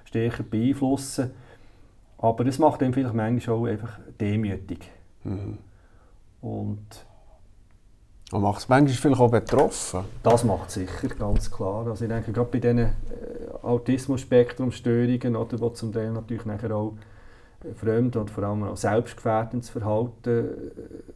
[0.04, 1.32] stärker beeinflussen
[2.18, 4.92] Aber es macht dann vielleicht manchmal auch einfach demütig.
[5.24, 5.58] Mhm.
[6.40, 7.06] Und
[8.32, 10.04] und macht es manchmal vielleicht auch betroffen?
[10.22, 11.86] Das macht es sicher, ganz klar.
[11.86, 12.90] Also ich denke, gerade bei diesen äh,
[13.62, 16.94] Autismus-Spektrum-Störungen, oder, wo zum Teil natürlich nachher auch
[17.64, 21.12] äh, fremd und vor allem auch selbstgefährdendes Verhalten äh,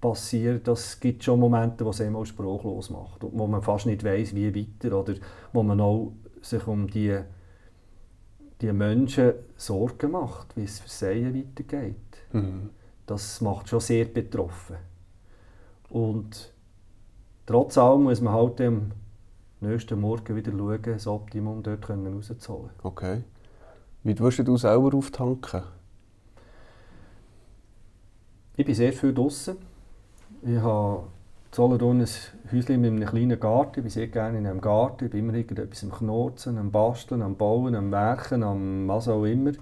[0.00, 4.02] passiert, das gibt schon Momente, wo es einmal sprachlos macht und wo man fast nicht
[4.02, 5.14] weiß, wie weiter oder
[5.52, 7.18] wo man auch sich um die,
[8.62, 11.96] die Menschen Sorgen macht, wie es für sie weitergeht.
[12.32, 12.70] Mhm.
[13.06, 14.76] Das macht schon sehr betroffen.
[15.88, 16.52] Und
[17.46, 18.92] trotz allem muss man halt am
[19.60, 22.70] nächsten Morgen wieder schauen, das Optimum dort rauszuholen.
[22.82, 23.22] Okay.
[24.02, 25.62] Wie wirst du selber auftanken?
[28.56, 29.56] Ich bin sehr viel draußen
[30.42, 31.04] ich habe
[31.50, 32.08] Solothurn ein
[32.52, 33.80] Häuschen mit einem kleinen Garten.
[33.80, 35.06] Ich bin sehr gerne in einem Garten.
[35.06, 39.24] Ich bin immer irgendetwas am Knurzen, am Basteln, am Bauen, am Werken, am was auch
[39.24, 39.52] immer.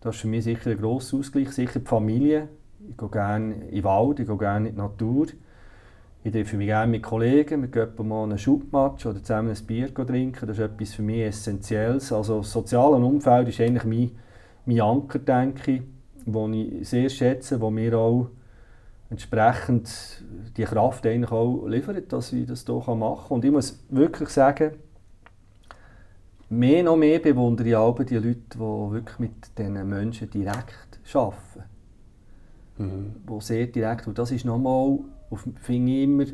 [0.00, 1.50] Das ist für mich sicher ein grosser Ausgleich.
[1.50, 2.48] Sicher die Familie.
[2.88, 5.26] Ich gehe gerne in den Wald, ich gehe gerne in die Natur.
[6.24, 7.62] Ich treffe mich gerne mit Kollegen.
[7.62, 10.46] Wir gehen mal einen Schubmatch oder zusammen ein Bier trinken.
[10.46, 12.12] Das ist etwas für mich Essentielles.
[12.12, 14.10] Also das soziale Umfeld ist eigentlich mein,
[14.64, 15.82] mein Anker, denke ich,
[16.26, 18.28] den ich sehr schätze, wo mir auch
[19.08, 19.88] entsprechend
[20.56, 23.36] die Kraft eigentlich auch liefert, dass ich das hier machen kann.
[23.36, 24.72] Und ich muss wirklich sagen,
[26.48, 27.68] mehr noch mehr bewundere
[28.00, 31.75] ich die Leute, die wirklich mit diesen Menschen direkt arbeiten.
[32.78, 33.14] Mhm.
[33.28, 34.98] Die sehr direkt, und das ist nochmal,
[35.60, 36.24] finde ich immer,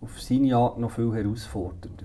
[0.00, 2.04] auf seine Art noch viel herausfordernder.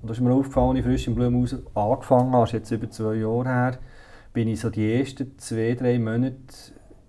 [0.00, 2.70] Und das ist mir aufgefallen, als ich frisch im Blumenhaus angefangen habe, das ist jetzt
[2.70, 3.78] über zwei Jahre her,
[4.32, 6.36] bin ich so die ersten zwei, drei Monate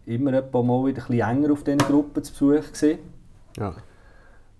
[0.05, 2.71] immer mal wieder ein enger auf diesen Gruppen zu Besuch.
[2.73, 2.99] Gewesen.
[3.57, 3.75] Ja.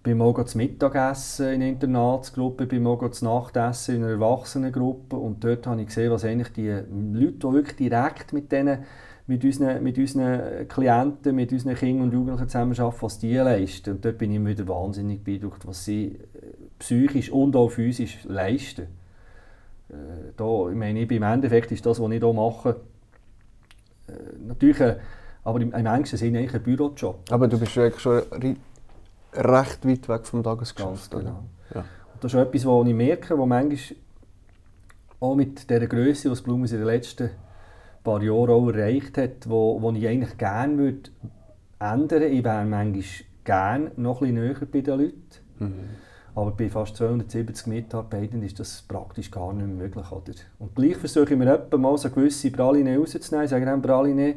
[0.03, 5.43] Bin mal zu Mittagessen in einer Internatsgruppe, bin mal zu Nachtessen in einer Erwachsenengruppe und
[5.43, 8.85] dort habe ich gesehen, was eigentlich die Leute, die wirklich direkt mit, denen,
[9.29, 13.91] mit, unseren, mit unseren Klienten, mit unseren Kindern und Jugendlichen zusammenarbeiten, was die leisten.
[13.91, 16.17] Und dort bin ich immer wieder wahnsinnig beeindruckt, was sie äh,
[16.79, 18.87] psychisch und auch physisch leisten.
[19.89, 19.93] Äh,
[20.35, 22.81] da, ich meine, im Endeffekt ist das, was ich hier mache,
[24.07, 24.11] äh,
[24.47, 24.97] natürlich
[25.43, 27.19] aber im, im engsten Sinne eigentlich ein Bürojob.
[27.29, 28.23] Aber du bist eigentlich schon
[29.33, 31.11] recht weit weg vom Tagesgeschäft.
[31.11, 31.43] Genau.
[31.75, 31.85] Ja.
[32.19, 33.97] das ist etwas, was ich merke, wo manchmal
[35.19, 37.29] auch mit der Größe, die Blumen in den letzten
[38.03, 41.09] paar Jahren auch erreicht hat, wo, wo ich eigentlich gerne würde
[41.79, 42.23] ändern.
[42.23, 43.03] Ich wäre manchmal
[43.43, 45.23] gerne noch ein bisschen näher bei den Leuten.
[45.59, 45.73] Mhm.
[46.35, 50.11] Aber bei fast 270 Mitarbeitern ist das praktisch gar nicht mehr möglich.
[50.11, 50.33] Oder?
[50.59, 53.45] Und gleich versuche ich mir etwa mal so gewisse Praline rauszunehmen.
[53.45, 54.35] Ich sage dann Praline,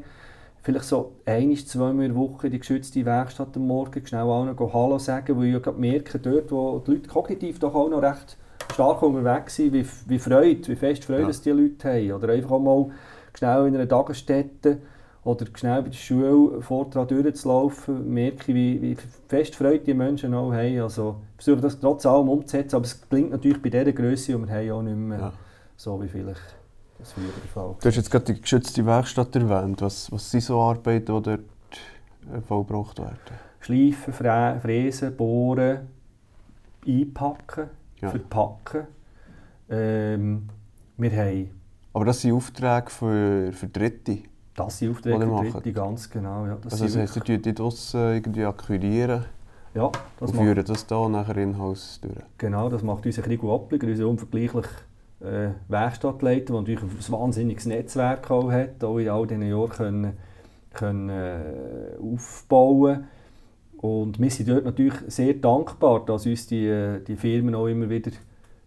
[0.62, 4.59] vielleicht so ein, zwei Mal in der Woche die geschützte Werkstatt am Morgen schnell allen
[4.59, 8.37] Hallo sagen, weil ich ja merke, dort, wo die Leute kognitiv doch auch noch recht
[8.72, 11.27] stark unterwegs sind, wie, wie Freude, wie fest Freude ja.
[11.29, 12.12] dass die Leute haben.
[12.12, 12.90] Oder einfach auch mal
[13.35, 14.79] schnell in einer Tagesstätte
[15.25, 18.97] oder schnell bei der Schule Vortrag durchzulaufen, merke ich, wie, wie
[19.29, 20.81] fest Freude die Menschen auch haben.
[20.81, 24.38] Also ich versuche das trotz allem umzusetzen, aber es klingt natürlich bei dieser Größe, die
[24.38, 25.33] wir haben, auch nicht mehr ja.
[25.77, 26.57] so wie vielleicht
[26.99, 29.81] das früher der Fall Du hast jetzt gerade die geschützte Werkstatt erwähnt.
[29.81, 33.18] Was, was sind so Arbeiten, die dort äh, vollbracht werden?
[33.61, 35.88] Schleifen, Fräsen, Bohren,
[36.87, 38.11] einpacken, ja.
[38.11, 38.87] verpacken.
[39.71, 40.49] Ähm,
[40.97, 41.62] wir haben
[41.92, 44.18] aber das sind Aufträge für, für Dritte?
[44.55, 46.46] Das sind Aufträge für Dritte, ganz genau.
[46.46, 49.24] Ja, das also das heisst, ihr die draussen irgendwie akquirieren
[49.74, 52.14] ja, das und führen das hier nachher in-house durch?
[52.37, 54.66] Genau, das macht unser Krigo Appliger, unser unvergleichlich
[55.20, 60.12] äh, Werkstattleiter, der natürlich ein wahnsinniges Netzwerk auch hat, auch in all diesen Jahren können,
[60.74, 63.05] können, äh, aufbauen
[63.78, 68.11] Und wir sind dort natürlich sehr dankbar, dass uns die, die Firmen auch immer wieder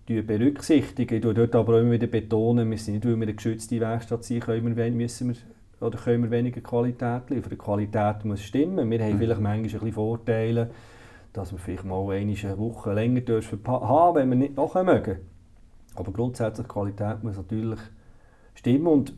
[0.06, 1.16] berücksichtigen.
[1.16, 3.80] Ich tue dort aber auch immer wieder betonen, wir sind nicht, weil wir eine geschützte
[3.80, 5.36] Werkstatt sind, können wir, müssen wir,
[5.86, 7.50] oder können wir weniger Qualität liefern.
[7.50, 8.90] Die Qualität muss stimmen.
[8.90, 9.20] Wir haben mhm.
[9.20, 10.72] vielleicht manchmal ein bisschen Vorteile,
[11.34, 15.18] dass wir vielleicht mal eine Woche länger dürfen haben, wenn wir nicht nachher mögen.
[15.96, 17.80] Aber grundsätzlich die Qualität muss natürlich
[18.54, 19.14] stimmen und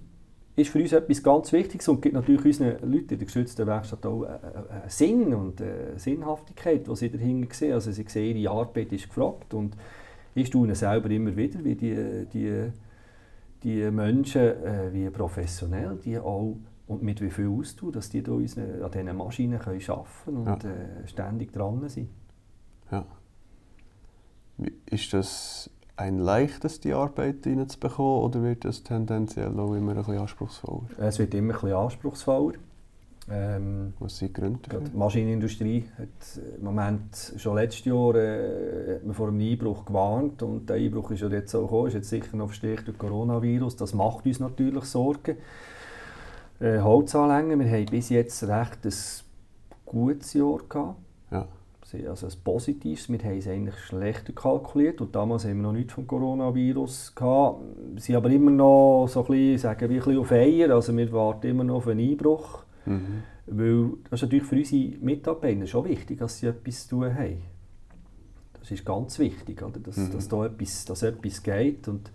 [0.56, 4.04] ist für uns etwas ganz Wichtiges und gibt natürlich unseren Leuten in der geschützten Werkstatt
[4.08, 7.74] auch einen Sinn und eine Sinnhaftigkeit, die sie dahinter sehen.
[7.74, 9.78] Also sie sehen, ihre Arbeit ist gefragt und
[10.38, 12.72] ich staune selber immer wieder, wie die, die,
[13.64, 18.32] die Menschen, äh, wie professionell die auch und mit wie viel Austausch, dass die da
[18.32, 20.70] unsere, an diesen Maschinen können arbeiten können und ja.
[20.70, 22.10] äh, ständig dran sind.
[22.92, 23.06] Ja.
[24.90, 30.20] Ist das ein leichtes, die Arbeit reinzubekommen oder wird das tendenziell auch immer ein bisschen
[30.20, 30.88] anspruchsvoller?
[31.00, 32.54] Es wird immer ein bisschen anspruchsvoller.
[33.30, 34.60] Ähm, Was sind die Gründe?
[34.70, 40.42] Die Maschinenindustrie hat im Moment, schon letztes Jahr, äh, hat man vor einem Einbruch gewarnt
[40.44, 43.76] und der Einbruch ist ja jetzt auch gekommen, ist jetzt sicher noch verstärkt durch Coronavirus.
[43.76, 45.38] Das macht uns natürlich Sorgen.
[46.60, 48.94] Äh, Holzanlängen, wir haben bis jetzt recht ein
[49.86, 50.98] gutes Jahr gehabt.
[51.32, 51.48] Ja.
[52.10, 53.10] Also ein positives.
[53.10, 57.62] Wir haben es eigentlich schlechter kalkuliert und damals haben wir noch nichts vom Coronavirus gehabt.
[57.94, 60.74] Wir sind aber immer noch so ein bisschen, sagen wir, ein bisschen auf Eier.
[60.74, 62.67] Also wir warten immer noch auf einen Einbruch.
[62.88, 63.24] Mhm.
[63.48, 67.42] Weil das ist natürlich für unsere Mitarbeiter schon wichtig, dass sie etwas zu tun haben.
[68.60, 69.80] Das ist ganz wichtig, oder?
[69.80, 70.12] Dass, mhm.
[70.12, 71.88] dass da etwas, dass etwas geht.
[71.88, 72.12] Und,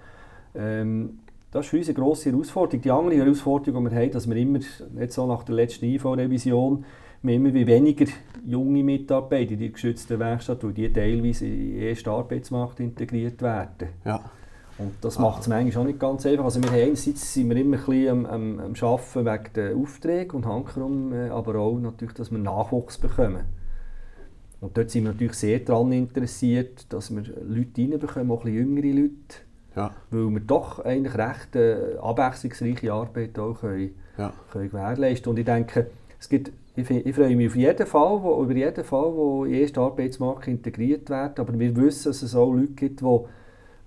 [0.55, 2.83] ähm, das ist für uns eine grosse Herausforderung.
[2.83, 6.85] Die andere Herausforderung, die wir haben, dass wir immer, nicht so nach der letzten IV-Revision,
[7.23, 8.07] wir immer wie weniger
[8.45, 13.89] junge Mitarbeiter in die geschützten Werkstatt, weil die teilweise in den ersten Arbeitsmarkt integriert werden.
[14.05, 14.25] Ja.
[14.83, 16.45] Und das macht es manchmal auch nicht ganz einfach.
[16.45, 19.77] Also wir haben einerseits sind wir immer ein bisschen am, am, am Arbeiten wegen der
[19.77, 23.45] Aufträge und Hankerum, äh, aber auch natürlich, dass wir Nachwuchs bekommen.
[24.61, 28.77] Und dort sind wir natürlich sehr daran interessiert, dass wir Leute reinbekommen, auch ein bisschen
[28.77, 29.37] jüngere Leute.
[29.77, 29.91] Ja.
[30.11, 34.33] Weil wir doch eigentlich recht äh, abwechslungsreiche Arbeit auch können, ja.
[34.51, 38.43] können gewährleisten Und ich denke, es gibt, ich, ich freue mich auf jeden Fall, wo,
[38.43, 41.41] über jeden Fall, der in den ersten Arbeitsmarkt integriert wird.
[41.41, 43.19] Aber wir wissen, dass es auch Leute gibt, die,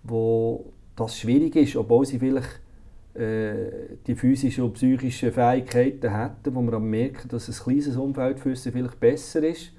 [0.03, 0.57] die
[0.95, 2.61] das schwierig ist, obwohl sie vielleicht
[3.15, 8.55] äh, die physischen und psychischen Fähigkeiten hätten, wo wir merken, dass ein kleines Umfeld für
[8.55, 9.71] sie vielleicht besser ist.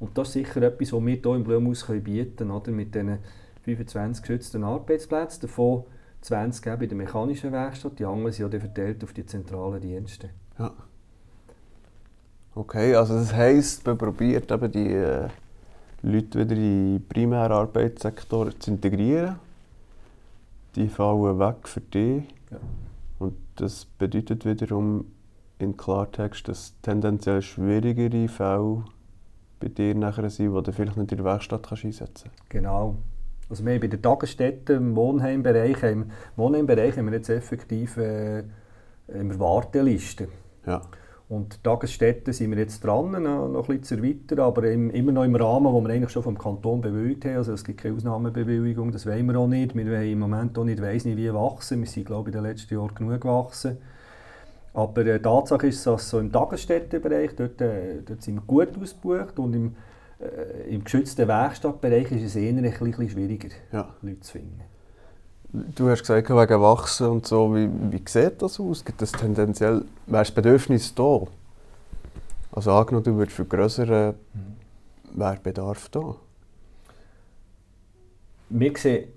[0.00, 3.18] Und das ist sicher etwas, was wir hier im Blumhaus bieten können, mit diesen
[3.64, 5.84] 25 geschützten Arbeitsplätzen, davon
[6.22, 10.30] 20 bei der mechanischen Werkstatt, die anderen sind ja verteilt auf die zentralen Dienste.
[10.58, 10.72] Ja.
[12.54, 15.28] Okay, also das heisst, man probiert eben die äh,
[16.02, 19.36] Leute wieder in den primären Arbeitssektor zu integrieren
[20.78, 22.22] die fallen weg für dich.
[22.50, 22.58] Ja.
[23.18, 25.06] Und das bedeutet wiederum
[25.58, 28.84] in Klartext, dass tendenziell schwierigere Fälle
[29.60, 32.50] bei dir nachher sind, die du vielleicht nicht in der Werkstatt kannst einsetzen kannst.
[32.50, 32.96] Genau.
[33.50, 38.44] Also wir bei den Tagesstätten im Wohnheimbereich, im Wohnheimbereich haben wir jetzt effektiv äh,
[39.12, 40.28] eine Warteliste.
[40.66, 40.82] Ja.
[41.28, 45.12] Und Tagesstätten sind wir jetzt dran, noch, noch ein bisschen zu erweitern, aber im, immer
[45.12, 47.36] noch im Rahmen, wo wir eigentlich schon vom Kanton bewilligt haben.
[47.36, 49.76] Also es gibt keine Ausnahmebewilligung, das wollen wir auch nicht.
[49.76, 51.80] Wir wollen im Moment auch nicht, weiss nicht wie wachsen.
[51.80, 53.76] Wir sind, glaube ich, in den letzten Jahren genug gewachsen.
[54.72, 59.38] Aber äh, Tatsache ist, dass so im Tagesstättenbereich, dort, äh, dort sind wir gut ausgebucht
[59.38, 59.76] und im
[60.20, 63.94] äh, im geschützten Werkstattbereich ist es eher ein bisschen schwieriger, Ja.
[64.02, 64.62] Leute zu finden.
[65.50, 68.84] Du hast gesagt, wegen Wachsen und so, wie, wie sieht das aus?
[68.84, 71.22] Gibt es tendenziell, wäre das Bedürfnis da?
[72.52, 74.14] Also angenommen, du würdest für grössere,
[75.14, 76.16] wäre Bedarf da?
[78.50, 79.08] Wir sehen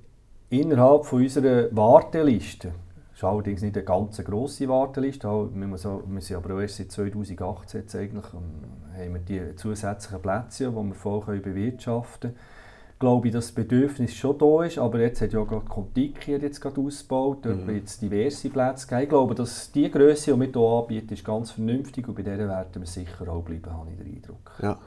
[0.49, 2.69] innerhalb von unserer Warteliste,
[3.09, 7.81] das ist allerdings nicht eine ganz grosse Warteliste, wir, wir sind aber erst seit 2018
[7.81, 12.60] jetzt eigentlich, ähm, haben wir die zusätzlichen Plätze, die wir voll bewirtschaften können.
[13.01, 16.43] Glaube ich, dass das Bedürfnis schon da ist, aber jetzt hat ja gerade Contiki hat
[16.43, 17.67] jetzt gerade ausgebaut, dort Mhm.
[17.67, 19.01] wird es diverse Plätze geben.
[19.01, 22.37] Ich glaube, dass die Größe, die wir hier anbieten, ist ganz vernünftig und bei der
[22.37, 24.51] werden wir sicher auch bleiben, habe ich den Eindruck.
[24.61, 24.77] Ja.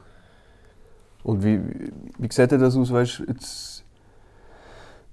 [1.23, 1.59] Und wie,
[2.17, 3.83] wie, sieht das aus, weißt, jetzt,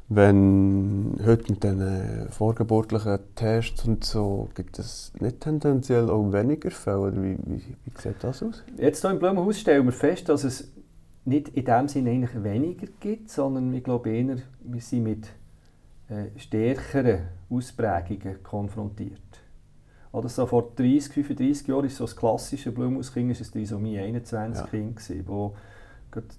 [0.09, 6.99] wenn heute mit diesen vorgeburtlichen Tests und so, gibt es nicht tendenziell auch weniger Fälle?
[7.01, 8.63] Oder wie, wie, wie sieht das aus?
[8.77, 10.71] Jetzt hier im Blumenhaus stellen wir fest, dass es
[11.25, 15.29] nicht in dem Sinne eigentlich weniger gibt, sondern ich glaube eher, wir sind mit
[16.09, 19.21] äh, stärkeren Ausprägungen konfrontiert.
[20.11, 24.63] Oder so vor 30, 35 Jahren ist so das klassische Blumenhauskind ist ein Trisomie 21
[24.65, 24.69] Ja.
[24.71, 25.55] Kind gewesen, wo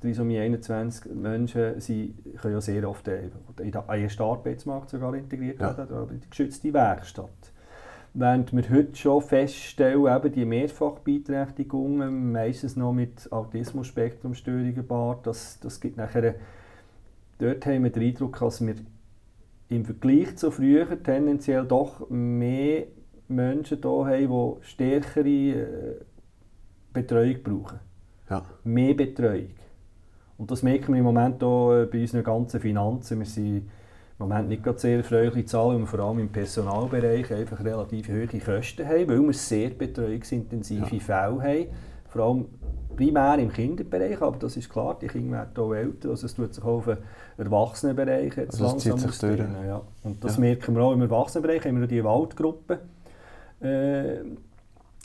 [0.02, 5.60] Trisomie 21 Menschen sie können ja sehr oft äh, in den ersten Arbeitsmarkt sogar integriert
[5.60, 5.76] Ja.
[5.76, 7.53] werden, oder in die geschützte Werkstatt.
[8.16, 15.80] Während wir heute schon feststellen, eben die Mehrfachbeeinträchtigungen, meistens noch mit Autismus-Spektrumstörungen gepaart, das, das
[15.80, 16.36] gibt nachher,
[17.40, 18.76] dort haben wir den Eindruck, dass wir
[19.70, 22.86] im Vergleich zu früher tendenziell doch mehr
[23.28, 25.96] Menschen hier haben, die stärkere äh,
[26.94, 27.80] Betreuung brauchen.
[28.30, 28.46] Ja.
[28.64, 29.56] Mehr Betreuung.
[30.38, 33.20] Und das merken wir im Moment auch äh, bei unseren ganzen Finanzen.
[33.20, 33.70] Wir sind
[34.20, 38.08] im Moment nicht gerade sehr erfreuliche Zahlen, weil wir vor allem im Personalbereich einfach relativ
[38.10, 41.00] hohe Kosten haben, weil wir sehr betreuungsintensive Ja.
[41.02, 41.66] Fälle haben.
[42.08, 42.46] Vor allem
[42.96, 46.54] primär im Kinderbereich, aber das ist klar, die Kinder werden auch älter, also es tut
[46.54, 46.98] sich auch auf den
[47.40, 49.40] Erwachsenenbereich jetzt Also zieht langsam sich durch.
[49.68, 49.82] Ja.
[50.04, 50.42] Und das Ja.
[50.42, 52.80] merken wir auch im Erwachsenenbereich, haben wir die Waldgruppe
[53.62, 54.18] äh,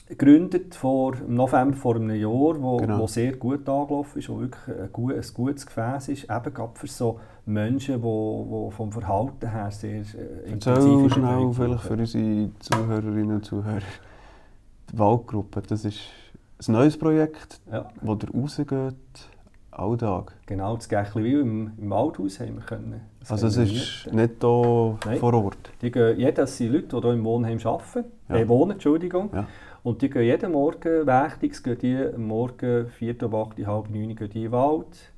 [0.08, 2.30] gegründet vor, im November vor einem Jahr,
[2.62, 2.98] wo, Genau.
[3.00, 6.72] wo sehr gut angelaufen ist, wo wirklich ein, gut, ein gutes Gefäß ist, eben gerade
[6.74, 12.50] für so Menschen, die vom Verhalten her sehr äh, Erzähl intensive schnell vielleicht für unsere
[12.60, 13.78] Zuhörerinnen und Zuhörer.
[14.92, 16.00] Die Waldgruppe, das ist
[16.68, 18.94] ein neues Projekt, Ja, wo ihr rausgeht,
[19.70, 20.32] alltag.
[20.46, 23.00] genau, das Gächliwil im, im Waldhaus haben wir können.
[23.20, 24.16] das Also es ist mieten.
[24.16, 25.18] nicht hier Nein.
[25.18, 25.70] vor Ort.
[25.82, 28.36] Die gehen, ja, das sind Leute, die hier im Wohnheim arbeiten, Ja.
[28.36, 29.30] äh, wohnen, Entschuldigung.
[29.32, 29.46] Ja.
[29.84, 34.16] Und die gehen jeden Morgen wächtigs, gehen die am Morgen 4, 8, halb 9 gehen
[34.18, 35.12] die in den Wald,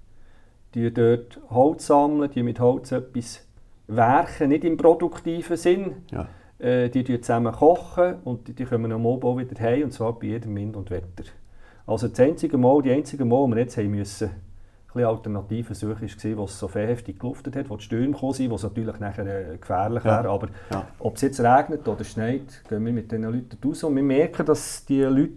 [0.74, 3.46] die dort Holz sammeln, die mit Holz etwas
[3.86, 5.92] werken, nicht im produktiven Sinn.
[6.10, 6.28] Ja.
[6.58, 10.18] Äh, die zusammen kochen und die, die kommen am Abend auch wieder heim, und zwar
[10.18, 11.24] bei jedem Wind und Wetter.
[11.86, 14.34] Also das einzige Mal, die einzige Mal, wo wir jetzt haben müssen, ein
[14.92, 18.50] bisschen Alternativen suchen, war, wo es so heftig geluftet hat, wo die Stürme gekommen sind,
[18.50, 20.18] wo es natürlich nachher äh, gefährlich Ja.
[20.22, 20.28] wäre.
[20.30, 20.86] Aber Ja.
[20.98, 24.44] ob es jetzt regnet oder schneit, gehen wir mit diesen Leuten raus und wir merken,
[24.44, 25.30] dass die Leute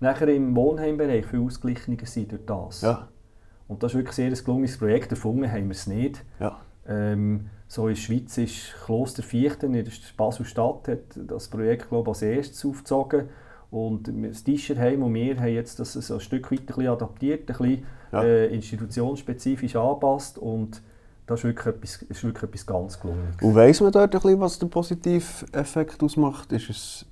[0.00, 2.82] nachher im Wohnheimbereich viel ausgeglichener sind durch das.
[2.82, 3.08] Ja.
[3.70, 5.12] Und das ist wirklich sehr ein gelungenes Projekt.
[5.12, 6.24] Erfunden haben wir es nicht.
[6.40, 6.60] Ja.
[6.88, 12.10] Ähm, so in der Schweiz ist Kloster Fichten in der Basel-Stadt hat das Projekt glaube
[12.10, 13.28] ich, als erstes aufgezogen.
[13.70, 17.42] Und das Tischerheim und wir haben jetzt das so ein Stück weit ein bisschen adaptiert,
[17.42, 18.24] ein bisschen Ja.
[18.24, 20.36] äh, institutionsspezifisch angepasst.
[20.38, 20.82] Und
[21.28, 23.36] das ist wirklich etwas, ist wirklich etwas ganz Gelungenes.
[23.40, 26.50] Und weiss man dort ein bisschen, was der positive Effekt ausmacht?
[26.50, 27.06] Ist es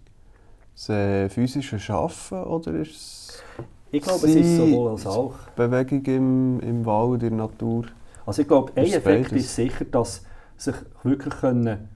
[0.75, 3.44] das physische Schaffen oder ist es
[3.90, 5.35] Ich glaube, es ist sowohl als auch.
[5.57, 7.85] Bewegung im, im Wald, in der Natur?
[8.27, 10.24] Also ich glaube, ein Effekt ist sicher, dass
[10.57, 11.88] sich wirklich können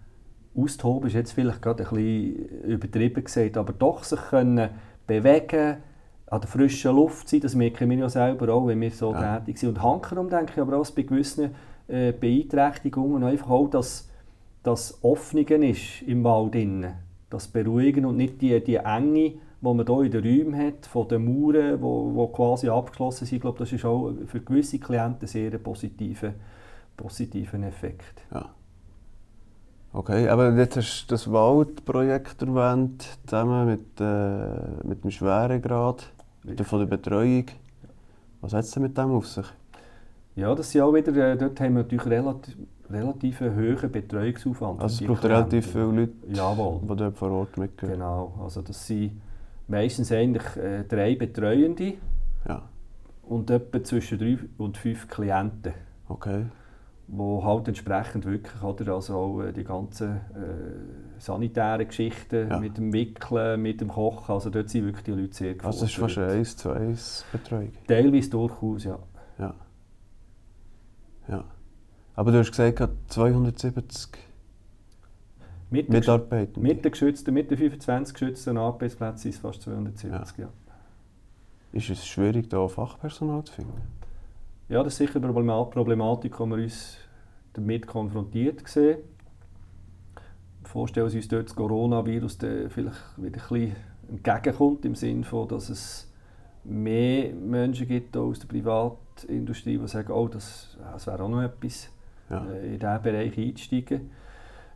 [0.55, 4.69] austoben ist jetzt vielleicht gerade ein bisschen übertrieben gesagt, aber doch sich können
[5.07, 5.79] bewegen,
[6.27, 9.39] an der frischen Luft sein, das merken wir ja selber auch, wenn wir so Ja.
[9.39, 9.71] tätig sind.
[9.71, 11.55] Und hankerum denke ich aber auch, bei gewissen
[11.89, 14.09] äh, Beeinträchtigungen einfach auch, dass
[14.63, 16.95] das Offenen ist im Wald innen,
[17.29, 21.07] das Beruhigen und nicht die, die Enge, die man hier in den Räumen hat, von
[21.07, 23.37] den Mauern, die wo, wo quasi abgeschlossen sind.
[23.37, 26.33] Ich glaube, das ist auch für gewisse Klienten sehr ein positiver,
[26.97, 28.23] positiven Effekt.
[28.35, 28.51] Ja.
[29.93, 36.11] Okay, aber jetzt hast du das Waldprojekt erwähnt, zusammen mit, äh, mit dem Schweregrad,
[36.43, 37.45] der von der Betreuung.
[38.41, 39.47] Was hat es denn mit dem auf sich?
[40.35, 42.57] Ja, das sind auch wieder, äh, dort haben wir natürlich relativ,
[42.91, 44.81] relativ hohen Betreuungsaufwand.
[44.81, 46.81] Also es braucht relativ viele Leute, Jawohl.
[46.83, 47.93] die dort vor Ort mitgehen.
[47.93, 49.21] Genau, also das sind
[49.73, 51.95] meistens eigentlich äh, drei Betreuende
[52.49, 52.69] Ja,
[53.23, 55.73] und etwa zwischen drei und fünf Klienten.
[56.09, 56.45] okay.
[57.09, 62.59] wo halt entsprechend wirklich oder, also auch äh, die ganzen äh, sanitären Geschichten Ja.
[62.59, 65.91] mit dem Wickeln, mit dem Kochen, also dort sind wirklich die Leute sehr Also es
[65.91, 66.31] ist fast gefordert.
[66.31, 67.73] eine 1 zu 1 Betreuung.
[67.89, 68.99] Teilweise durchaus, ja.
[69.39, 69.55] Ja.
[71.29, 71.45] Ja.
[72.15, 74.09] Aber du hast gesagt, gerade 270
[75.73, 76.61] Mit den, Mitarbeiter.
[76.61, 80.39] mit den geschützten, mit den 25 geschützten Arbeitsplätzen sind es fast 270.
[80.39, 80.49] Ja.
[81.73, 83.73] Ist es schwierig, da Fachpersonal zu finden?
[84.69, 86.99] Ja, das ist sicher eine Problema- Problematik, die wir uns
[87.55, 88.99] damit konfrontiert sehen.
[90.65, 92.37] Vorstellen wir uns dort das Coronavirus
[92.69, 93.77] vielleicht wieder ein bisschen
[94.09, 96.11] entgegenkommt, im Sinne von, dass es
[96.65, 101.91] mehr Menschen gibt aus der Privatindustrie, die sagen, oh, das, das wäre auch noch etwas,
[102.31, 102.45] Ja.
[102.47, 104.11] äh, in diesen Bereich einzusteigen.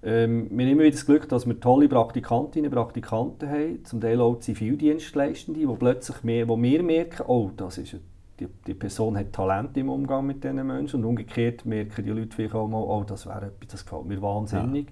[0.02, 4.00] Ähm, wir haben immer wieder das Glück, dass wir tolle Praktikantinnen und Praktikanten haben, zum
[4.00, 7.96] Teil auch Zivildienstleistende, die plötzlich mehr, wo wir merken, oh, das ist,
[8.38, 12.34] die, die Person hat Talent im Umgang mit diesen Menschen und umgekehrt merken die Leute
[12.34, 14.88] vielleicht auch mal, oh, das wäre etwas, das gefällt mir wahnsinnig.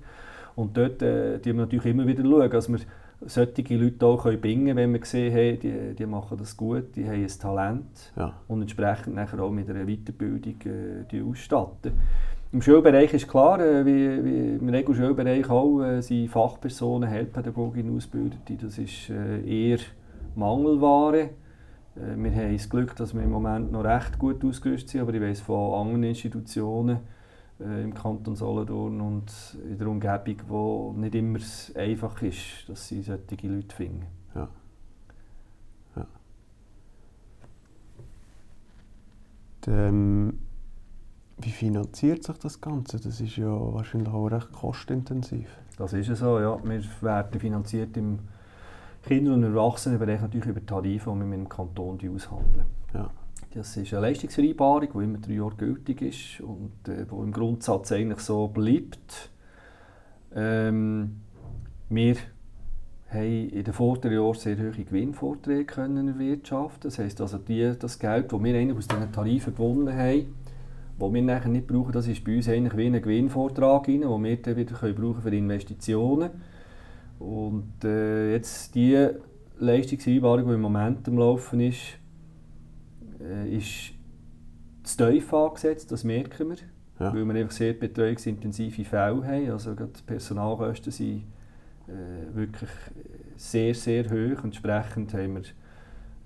[0.57, 2.79] Und dort äh, die wir natürlich immer wieder schauen, dass wir
[3.27, 7.05] solche Leute auch können können, wenn wir sehen, hey, die, die machen das gut, die
[7.07, 8.35] haben ein Talent Ja.
[8.49, 11.93] und entsprechend nachher auch mit einer Weiterbildung äh, die ausstatten.
[12.55, 18.55] Im Schulbereich ist klar, äh, wie, wie im Regelschulbereich auch, äh, sind Fachpersonen, Heilpädagoginnen Ausgebildete,
[18.55, 19.81] das ist äh, eher
[20.37, 21.31] Mangelware.
[21.97, 25.13] Äh, wir haben das Glück, dass wir im Moment noch recht gut ausgerüstet sind, aber
[25.15, 26.99] ich weiß von anderen Institutionen
[27.59, 29.33] äh, im Kanton Solothurn und
[29.69, 31.41] in der Umgebung, wo nicht immer
[31.75, 34.07] einfach ist, dass sie solche Leute finden.
[34.33, 34.49] Ja.
[39.67, 39.91] Ja.
[41.39, 43.01] Wie finanziert sich das Ganze?
[43.01, 45.49] Das ist ja wahrscheinlich auch recht kostenintensiv.
[45.77, 46.59] Das ist es so, ja.
[46.63, 48.21] Wir werden finanziert im
[49.03, 52.67] Kinder- und Erwachsenenbereich natürlich über Tarife, die wir mit dem Kanton aushandeln.
[52.95, 53.11] Ja.
[53.53, 57.93] Das ist eine Leistungsvereinbarung, die immer drei Jahre gültig ist und äh, wo im Grundsatz
[57.93, 59.31] eigentlich so bleibt.
[60.35, 61.21] Ähm,
[61.89, 62.17] wir
[63.11, 66.83] haben in den vorderen Jahren sehr hohe Gewinnvorträge können erwirtschaften.
[66.83, 70.35] Das heisst also, die, das Geld, das wir eigentlich aus diesen Tarifen gewonnen haben,
[70.99, 74.25] das wir nachher nicht brauchen, das ist bei uns eigentlich wie ein Gewinnvortrag rein, den
[74.25, 76.31] wir dann wieder können brauchen für Investitionen.
[77.19, 79.09] Und äh, jetzt die
[79.59, 81.99] Leistungsvereinbarung, die im Moment am Laufen ist,
[83.21, 83.93] äh, ist
[84.83, 86.57] zu tief angesetzt, das merken wir.
[87.01, 87.13] Ja.
[87.13, 89.51] Weil wir einfach sehr betreuungsintensive Fälle haben.
[89.51, 91.25] Also gerade die Personalkosten sind
[91.89, 92.71] äh, wirklich
[93.37, 94.45] sehr, sehr hoch.
[94.45, 95.43] Entsprechend haben wir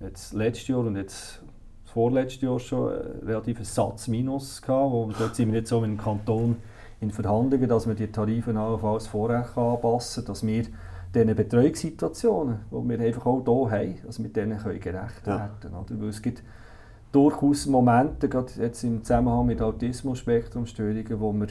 [0.01, 1.41] jetzt letztes Jahr und jetzt
[1.89, 4.91] das vorletzte Jahr schon einen relativen Satz Minus gehabt.
[4.91, 6.57] Wo, dort sind wir jetzt so mit dem Kanton
[7.01, 10.65] in Verhandlungen, dass wir die Tarife allenfalls vorher kann anpassen können, dass wir
[11.15, 15.39] diesen Betreuungssituationen, die wir einfach auch hier haben, dass wir denen können gerecht Ja.
[15.39, 16.01] werden können.
[16.01, 16.43] Weil es gibt
[17.11, 21.47] durchaus Momente, gerade jetzt im Zusammenhang mit Autismus-Spektrumstörungen, wo wir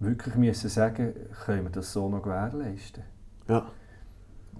[0.00, 3.04] wirklich müssen sagen können wir das so noch gewährleisten.
[3.48, 3.66] Ja.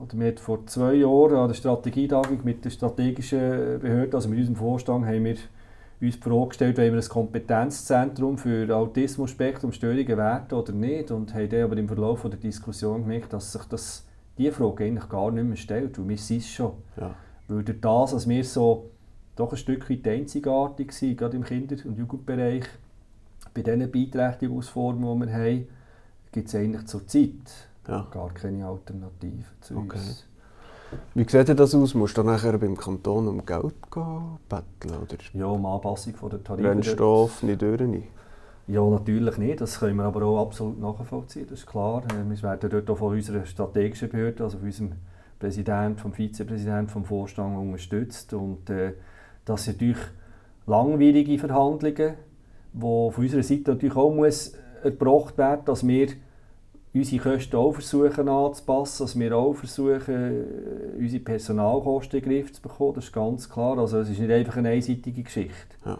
[0.00, 4.56] Oder wir vor zwei Jahren an der Strategietagung mit der strategischen Behörde, also mit unserem
[4.56, 5.36] Vorstand, haben wir
[6.00, 11.10] uns die Frage gestellt, wollen wir ein Kompetenzzentrum für Autismus-Spektrum-Störungen werden oder nicht.
[11.10, 14.04] Und haben dann aber im Verlauf der Diskussion gemerkt, dass sich das,
[14.36, 16.72] diese Frage eigentlich gar nicht mehr stellt, weil wir sind es schon.
[16.98, 17.14] Ja.
[17.48, 18.90] Weil durch das, dass wir so
[19.36, 22.64] doch ein Stück weit einzigartig sind, gerade im Kinder- und Jugendbereich,
[23.54, 25.66] bei diesen Beeinträchtigungsformen, die wir haben,
[26.32, 28.06] gibt es eigentlich zurzeit Ja.
[28.10, 29.98] gar keine Alternative zu Okay.
[29.98, 30.26] uns.
[31.14, 31.94] Wie sieht das aus?
[31.94, 35.02] Musst du dann nachher beim Kanton um Geld gehen, betteln?
[35.02, 36.68] Oder Ja, um Anpassung von der Tarife.
[36.68, 37.80] Brennstoff nicht durch?
[38.68, 39.60] Ja, natürlich nicht.
[39.60, 42.02] Das können wir aber auch absolut nachvollziehen, das ist klar.
[42.06, 44.92] Äh, Wir werden dort auch von unserer strategischen Behörde, also von unserem
[45.38, 48.32] Präsident, vom Vizepräsidenten, vom Vorstand unterstützt.
[48.32, 48.94] Und äh,
[49.44, 50.02] das sind natürlich
[50.66, 52.14] langwierige Verhandlungen,
[52.72, 56.08] wo von unserer Seite natürlich auch muss erbracht werden, dass wir
[56.96, 62.52] unsere Kosten auch versuchen anzupassen, dass wir auch versuchen, äh, unsere Personalkosten in den Griff
[62.52, 63.78] zu bekommen, das ist ganz klar.
[63.78, 65.76] Also es ist nicht einfach eine einseitige Geschichte.
[65.84, 65.98] Ja.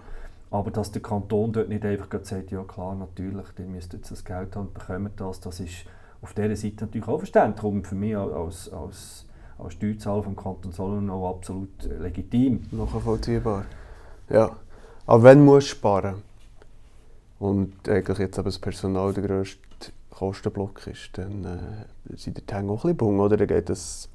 [0.50, 4.24] Aber dass der Kanton dort nicht einfach sagt, ja klar, natürlich, ihr müsst jetzt das
[4.24, 5.84] Geld haben und bekommt das, das ist
[6.22, 9.26] auf dieser Seite natürlich auch verständlich und für mich als, als,
[9.58, 12.62] als Steuerzahler vom Kanton Solothurn auch absolut äh, legitim.
[12.70, 13.66] Nachvollziehbar.
[14.30, 14.56] Ja.
[15.06, 16.22] Aber wenn musst du sparen
[17.38, 19.65] und eigentlich jetzt aber das Personal der grösste
[20.16, 23.36] Kostenblock ist, dann äh, sind die Hänge auch ein bisschen oder?
[23.36, 24.08] Dann geht das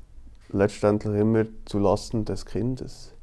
[0.49, 3.13] letztendlich immer zulasten des Kindes.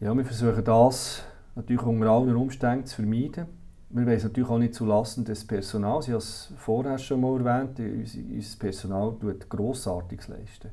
[0.00, 1.22] Ja, wir versuchen das
[1.54, 3.46] natürlich unter allen Umständen zu vermeiden.
[3.90, 6.06] Wir wollen es natürlich auch nicht zulasten des Personals.
[6.08, 10.70] Ich habe es vorher schon mal erwähnt, unser Personal tut Grossartiges leisten.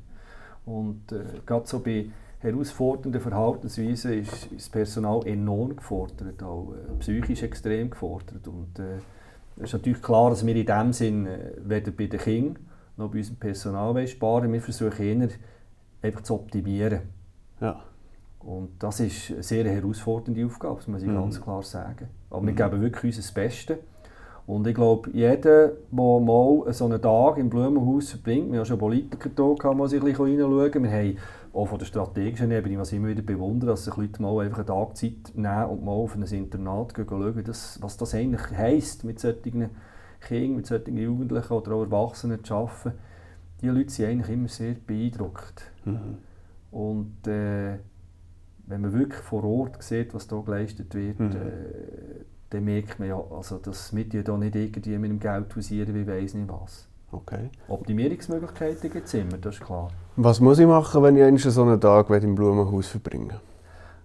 [0.66, 2.06] Und äh, gerade so bei
[2.40, 8.46] herausfordernden Verhaltensweisen ist das Personal enorm gefordert, auch äh, psychisch extrem gefordert.
[8.48, 8.98] Und äh,
[9.58, 12.58] es ist natürlich klar, dass wir in dem Sinn äh, weder bei den Kindern
[12.96, 15.28] noch bei unserem Personal sparen Wir versuchen eher
[16.02, 17.00] einfach zu optimieren.
[17.60, 17.80] Ja.
[18.40, 21.14] Und das ist eine sehr herausfordernde Aufgabe, das muss ich Mhm.
[21.16, 22.08] ganz klar sagen.
[22.30, 22.56] Aber wir Mhm.
[22.56, 23.78] geben wirklich unser Bestes.
[24.48, 28.78] Und ich glaube, jeder, der mal so einen Tag im Blumenhaus verbringt, wir haben schon
[28.78, 30.84] Politiker da, gehabt, muss ich ein bisschen reinschauen.
[30.84, 31.16] Wir haben
[31.52, 34.60] auch von der strategischen Ebene, was ich immer wieder bewundere, dass sich Leute mal einfach
[34.60, 38.40] einen Tag Zeit nehmen und mal auf ein Internat gehen, schauen, das, was das eigentlich
[38.56, 39.68] heisst, mit solchen
[40.22, 42.92] Kindern, mit solchen Jugendlichen oder auch Erwachsenen zu arbeiten.
[43.60, 45.70] Die Leute sind eigentlich immer sehr beeindruckt.
[45.84, 46.16] Mhm.
[46.70, 47.80] Und äh,
[48.66, 51.32] wenn man wirklich vor Ort sieht, was hier geleistet wird, Mhm.
[51.32, 55.94] äh, dann merkt man ja, also, dass wir hier nicht irgendwie mit dem Geld hausieren,
[55.94, 56.86] wie weiss nicht was.
[57.10, 57.50] Okay.
[57.68, 59.88] Optimierungsmöglichkeiten gibt es immer, das ist klar.
[60.16, 63.34] Was muss ich machen, wenn ich einen so einen Tag im Blumenhaus verbringen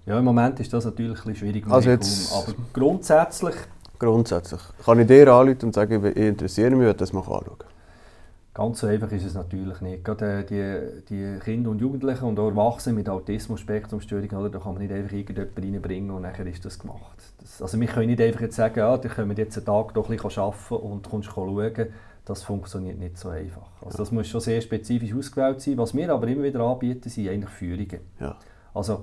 [0.06, 3.56] Ja, im Moment ist das natürlich ein bisschen schwierig, Also jetzt- aber grundsätzlich,
[4.00, 4.60] Grundsätzlich.
[4.84, 7.56] Kann ich dir anrufen und sagen, ich interessiere mich, ich das mal anschauen?
[8.54, 10.06] Ganz so einfach ist es natürlich nicht.
[10.06, 14.74] Gerade äh, die, die Kinder und Jugendlichen und auch Erwachsene mit Autismus-Spektrumstörung, oder, da kann
[14.74, 17.18] man nicht einfach irgendjemanden reinbringen und dann ist das gemacht.
[17.39, 20.10] Das, also wir können nicht einfach jetzt sagen, ja, wir können jetzt einen Tag doch
[20.10, 21.88] ein bisschen arbeiten und kommst schauen.
[22.26, 23.68] Das funktioniert nicht so einfach.
[23.84, 25.78] Also das muss schon sehr spezifisch ausgewählt sein.
[25.78, 27.99] Was wir aber immer wieder anbieten, sind eigentlich Führungen.
[28.20, 28.38] Ja.
[28.74, 29.01] Also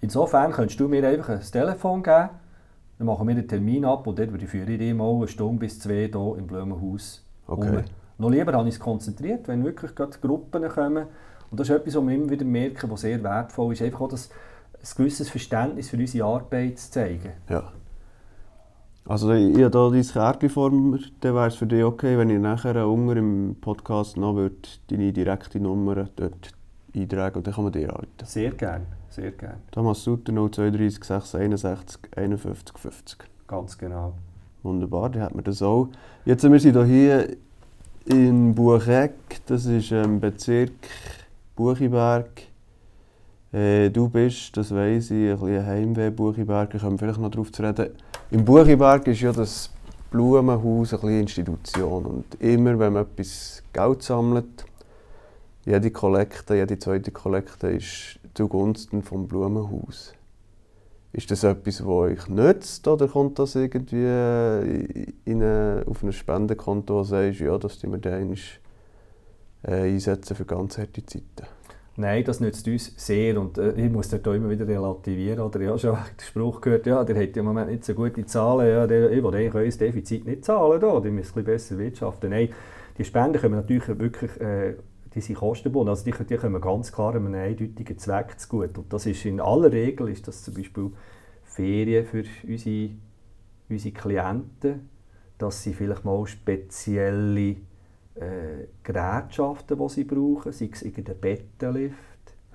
[0.00, 2.30] insofern könntest du mir einfach ein Telefon geben,
[2.98, 5.78] dann machen wir den Termin ab und dort würde ich dich mal eine Stunde bis
[5.78, 7.68] zwei hier im Blumenhaus Okay.
[7.68, 7.84] rum.
[8.18, 11.06] Noch lieber habe ich es konzentriert, wenn wirklich gerade Gruppen kommen.
[11.50, 14.08] Und das ist etwas, was wir immer wieder merken, was sehr wertvoll ist, einfach auch
[14.08, 14.30] das,
[14.74, 17.32] ein gewisses Verständnis für unsere Arbeit zu zeigen.
[17.48, 17.72] ja.
[19.08, 22.28] Also ich habe hier dein Kärtchen vor mir, dann wäre es für dich okay, wenn
[22.28, 24.56] ich nachher unten im Podcast noch würde
[24.90, 26.50] deine direkte Nummer dort
[26.92, 28.08] eintragen und dann kann man dir anrufen.
[28.24, 33.18] Sehr gern, sehr gern, Thomas Sutter 032 661 51 50.
[33.46, 34.14] ganz genau.
[34.64, 35.88] Wunderbar, dann hat man das auch.
[36.24, 37.36] Jetzt sind wir hier
[38.06, 39.14] in Bucheck,
[39.46, 40.72] das ist im Bezirk
[41.56, 42.42] Buchiberg.
[43.52, 47.30] Äh, du bist, das weiss ich, ein bisschen ein Heimweh Buchiberg, kommen wir vielleicht noch
[47.30, 47.90] darauf zu reden.
[48.30, 49.70] Im Buchiberg ist ja das
[50.10, 54.64] Blumenhaus eine Institution und immer, wenn man etwas Geld sammelt,
[55.64, 60.15] jede Kollekte, jede zweite Kollekte ist zugunsten vom Blumenhaus.
[61.16, 66.12] Ist das etwas, das euch nützt oder kommt das irgendwie äh, in eine, auf ein
[66.12, 68.36] Spendenkonto, wo du sagst, ja, das tun wir dann
[69.62, 71.46] äh, einsetzen für ganz harte Zeiten?
[71.96, 75.40] Nein, das nützt uns sehr und äh, ich muss dort auch immer wieder relativieren.
[75.40, 78.26] Oder ich habe schon den Spruch gehört, ja, der hat im Moment nicht so gute
[78.26, 81.44] Zahlen, ja, der, ich will eigentlich euer Defizit nicht zahlen, da, die müssen ein bisschen
[81.44, 82.28] besser wirtschaften.
[82.28, 82.50] Nein,
[82.98, 84.74] die Spenden kommen natürlich wirklich, äh,
[85.16, 88.80] die sind kostenbunden, also die, die kommen ganz klar einem eindeutigen Zweck zugute.
[88.82, 90.90] Und das ist in aller Regel, ist das zum Beispiel
[91.42, 92.90] Ferien für unsere,
[93.70, 94.90] unsere Klienten,
[95.38, 97.56] dass sie vielleicht mal spezielle
[98.14, 101.96] äh, Gerätschaften, die sie brauchen, sei es irgendein Bettenlift,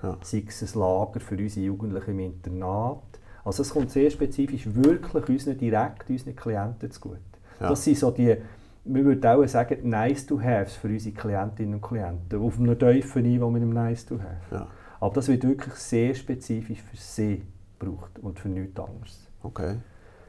[0.02, 0.16] Ja.
[0.22, 3.02] sei es ein Lager für unsere Jugendlichen im Internat.
[3.44, 7.20] Also es kommt sehr spezifisch wirklich unseren, direkt unseren Klienten zugute.
[7.60, 7.70] Ja.
[7.70, 8.36] Das sind so die,
[8.84, 13.22] wir würden auch sagen, nice to haves für unsere Klientinnen und Klienten, auf einem tiefen
[13.22, 14.54] Niveau mit einem nice to have.
[14.54, 14.66] Ja,
[15.00, 17.42] Aber das wird wirklich sehr spezifisch für sie
[17.78, 19.28] gebraucht und für nichts anderes.
[19.42, 19.76] okay.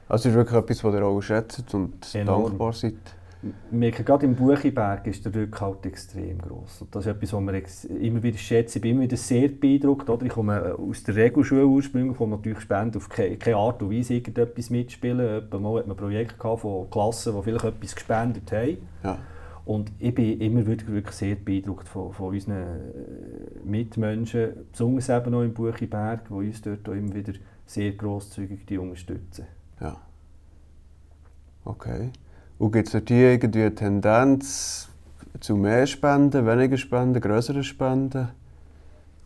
[0.10, 2.43] Also ist wirklich etwas, was ihr auch schätzt und Enorm.
[2.43, 2.93] dankbar seid.
[3.44, 6.39] Wir merken, gerade im Buchiberg ist der Rückhalt extrem.
[6.39, 7.46] Und das ist etwas, was
[7.89, 8.78] wir immer wieder schätzen.
[8.78, 10.10] Ich bin immer wieder sehr beeindruckt.
[10.10, 10.26] Oder?
[10.26, 14.14] Ich komme äh, aus der Regelschule ursprünglich, wo natürlich Spenden auf keine, Art und Weise
[14.14, 15.50] irgendetwas mitspielen.
[15.50, 18.78] Mal hat man ein Projekt von Klassen, die vielleicht etwas gespendet haben.
[19.04, 19.20] Ja.
[19.66, 25.34] Und ich bin immer wirklich, wirklich sehr beeindruckt von, von unseren äh, Mitmenschen, besonders eben
[25.34, 27.34] auch im Buchiberg, die uns dort auch immer wieder
[27.66, 29.48] sehr grosszügig die unterstützen.
[29.80, 29.98] Ja.
[31.66, 32.10] Okay.
[32.64, 34.88] Und gibt es dort irgendwie eine Tendenz
[35.41, 38.30] zu mehr Spenden, weniger Spenden, größeren Spenden?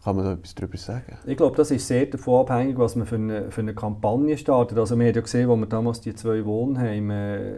[0.04, 1.18] Kann man da etwas darüber sagen?
[1.24, 4.80] Ich glaube, das ist sehr davon abhängig, was man für eine, für eine Kampagne startet.
[4.80, 7.52] Also wir haben ja gesehen, als wir damals die zwei Wohnheime, äh,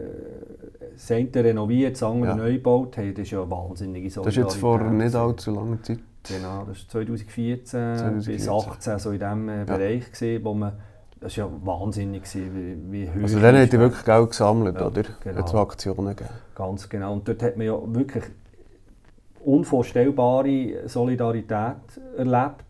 [0.92, 2.36] das eine renoviert, das andere Ja.
[2.36, 5.06] neu gebaut haben, das ist ja eine wahnsinnige Das ist jetzt vor Solidarität.
[5.06, 5.98] nicht allzu langer Zeit.
[6.28, 8.38] Genau, das war 2014, bis 2014.
[8.44, 10.72] 2018 so in diesem äh, Bereich, gewesen, wo man,
[11.20, 14.86] das war ja wahnsinnig, wie, wie hoch Also dann habt ihr wirklich Geld gesammelt, Ja,
[14.86, 15.02] oder?
[15.22, 15.38] genau.
[15.38, 16.30] Hat Aktionen gegeben?
[16.54, 17.12] Ganz genau.
[17.12, 18.24] Und dort hat man ja wirklich
[19.44, 21.76] unvorstellbare Solidarität
[22.16, 22.69] erlebt.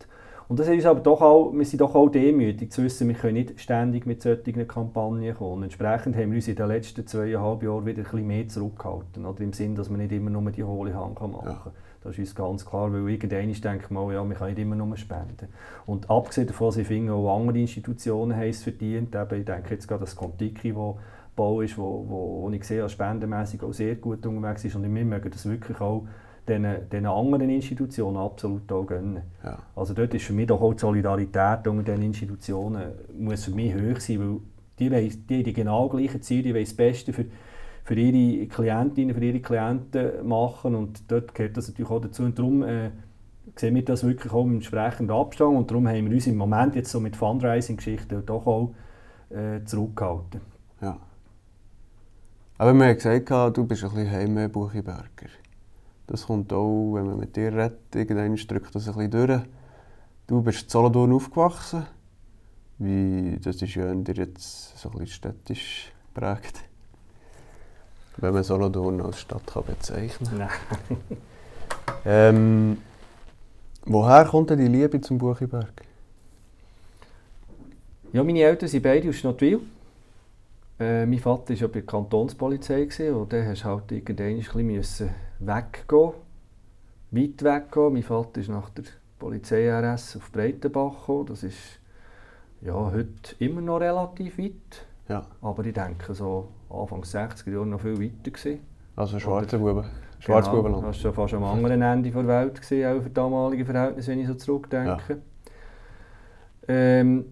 [0.51, 3.35] Und das ist aber doch auch, wir sind doch auch demütig zu wissen, wir können
[3.35, 5.53] nicht ständig mit solchen Kampagnen kommen.
[5.53, 9.25] Und entsprechend haben wir uns in den letzten zweieinhalb Jahren wieder ein bisschen mehr zurückgehalten.
[9.25, 11.71] Oder im Sinn, dass man nicht immer nur die hohle Hand machen kann.
[12.03, 14.97] Das ist uns ganz klar, weil irgendwann denkt man, ja, wir können nicht immer nur
[14.97, 15.47] spenden.
[15.85, 19.15] Und abgesehen davon, dass ich finde, auch andere Institutionen haben es verdient.
[19.15, 20.99] Eben, ich denke jetzt gerade das Contiki, wo
[21.33, 24.75] Bau ist, wo, wo, wo ich sehe, als spendenmässig auch sehr gut unterwegs ist.
[24.75, 26.05] Und wir mögen das wirklich auch
[26.47, 29.21] den anderen Institutionen absolut auch gönnen.
[29.43, 29.59] Ja.
[29.75, 33.73] Also dort ist für mich doch auch die Solidarität unter den Institutionen muss für mich
[33.73, 34.39] hoch sein, weil
[34.79, 37.25] die, weiss, die haben die genau gleichen Ziele, die wollen das Beste für,
[37.83, 42.37] für ihre Klientinnen, für ihre Klienten machen und dort gehört das natürlich auch dazu und
[42.37, 42.89] darum äh,
[43.55, 46.75] sehen wir das wirklich auch im entsprechenden Abstand und darum haben wir uns im Moment
[46.75, 48.73] jetzt so mit Fundraising-Geschichten doch auch
[49.29, 50.41] äh, zurückgehalten.
[50.81, 50.97] Ja.
[52.57, 55.27] Aber wir haben gesagt, du bist ein bisschen Heimbuchiberger.
[56.11, 59.41] Das kommt auch, wenn man mit dir redet, irgendwann drückt das ein bisschen durch.
[60.27, 61.85] Du bist in Solothurn aufgewachsen.
[62.79, 66.59] Wie, das ist ja dir jetzt so ein bisschen städtisch geprägt.
[68.17, 70.49] Wenn man Solothurn als Stadt kann bezeichnen kann.
[72.05, 72.77] ähm,
[73.85, 75.71] woher kommt denn die Liebe zum Buchiberg?
[78.11, 79.61] Ja, meine Eltern sind beide aus Schnottwil.
[80.77, 84.75] Äh, mein Vater war ja bei der Kantonspolizei gewesen, und dann musste halt irgendwann ein
[84.75, 86.13] bisschen weggehen,
[87.11, 87.93] weit weggehen.
[87.93, 88.83] Mein Vater ist nach der
[89.19, 91.25] Polizei-RS auf Breitenbach gekommen.
[91.27, 91.79] Das ist
[92.61, 94.85] ja, heute immer noch relativ weit.
[95.07, 95.25] Ja.
[95.41, 98.59] Aber ich denke, so Anfang 60er Jahre noch viel weiter gewesen.
[98.95, 99.85] Also schwarze Buben.
[100.19, 100.75] Schwarzbubenland.
[100.75, 104.11] Genau, das war schon fast am anderen Ende der Welt, gewesen, auch für damalige Verhältnisse,
[104.11, 105.13] wenn ich so zurückdenke.
[105.13, 105.17] Ja.
[106.67, 107.25] Ähm,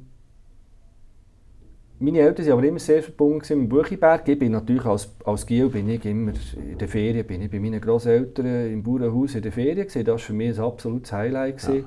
[2.00, 4.28] meine Eltern waren aber immer sehr verbunden mit Buchiberg.
[4.28, 7.60] Ich bin natürlich als, als Giel bin ich immer in der Ferien, bin ich bei
[7.60, 10.06] meinen Großeltern im Bauernhaus in der Ferien gewesen.
[10.06, 11.62] Das war für mich ein absolutes Highlight.
[11.64, 11.84] Ja.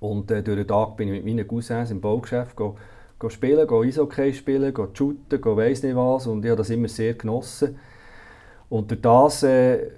[0.00, 2.76] Und äh, durch den Tag bin ich mit meinen Cousins im Baugeschäft go,
[3.18, 6.26] go spielen, go Eishockey spielen, go shooten, go weiss nicht was.
[6.26, 7.78] Und ich habe das immer sehr genossen.
[8.70, 9.88] Und durch das äh,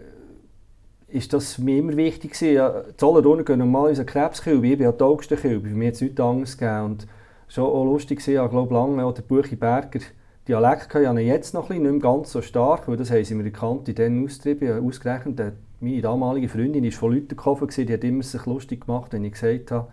[1.08, 2.54] ist das mich immer wichtig gewesen.
[2.54, 4.66] Ja, Zollern gehen normal in unseren Krebskilbe.
[4.66, 5.68] Ich bin ja die Augstenkilbe.
[5.68, 6.84] Für mich hat es nichts anderes gegeben.
[6.84, 7.06] Und
[7.48, 10.00] schon auch lustig gewesen, ich glaube lange auch der Buchiberger
[10.46, 12.96] Dialekt hatte ich habe ihn jetzt noch ein bisschen, nicht mehr ganz so stark, weil
[12.96, 15.38] das haben sie mir Kante dann austrieben, ausgerechnet.
[15.40, 19.24] Äh, Meine damalige Freundin war von Leuten gekommen, die hat immer sich lustig gemacht, wenn
[19.24, 19.88] ich gesagt habe,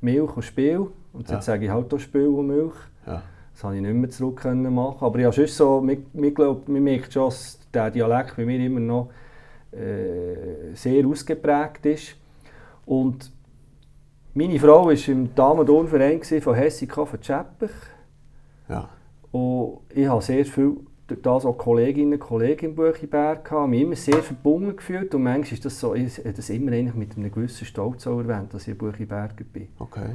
[0.00, 0.86] Milch und Spiel.
[1.12, 1.40] Und jetzt Ja.
[1.42, 2.74] sage ich halt auch Spiel und Milch.
[3.06, 3.22] Ja.
[3.52, 4.96] Das konnte ich nicht mehr zurück machen.
[5.04, 8.44] Aber ich habe sonst so, mir, mir glaub, man merkt schon, dass der Dialekt bei
[8.44, 9.10] mir immer noch
[9.72, 12.16] äh, sehr ausgeprägt ist.
[12.84, 13.30] Und
[14.34, 17.70] meine Frau war im Damen-Turnverein von Hessika von Tscheppich.
[18.68, 18.88] Ja.
[19.32, 20.76] Und ich habe sehr viel
[21.06, 25.24] durch das auch Kolleginnen und Kollegen im Buchiberg gehabt, mich immer sehr verbunden gefühlt und
[25.24, 28.68] manchmal ist das so, ich habe das immer eigentlich mit einem gewissen Stolz erwähnt, dass
[28.68, 29.68] ich Buchiberger bin.
[29.78, 30.10] Okay.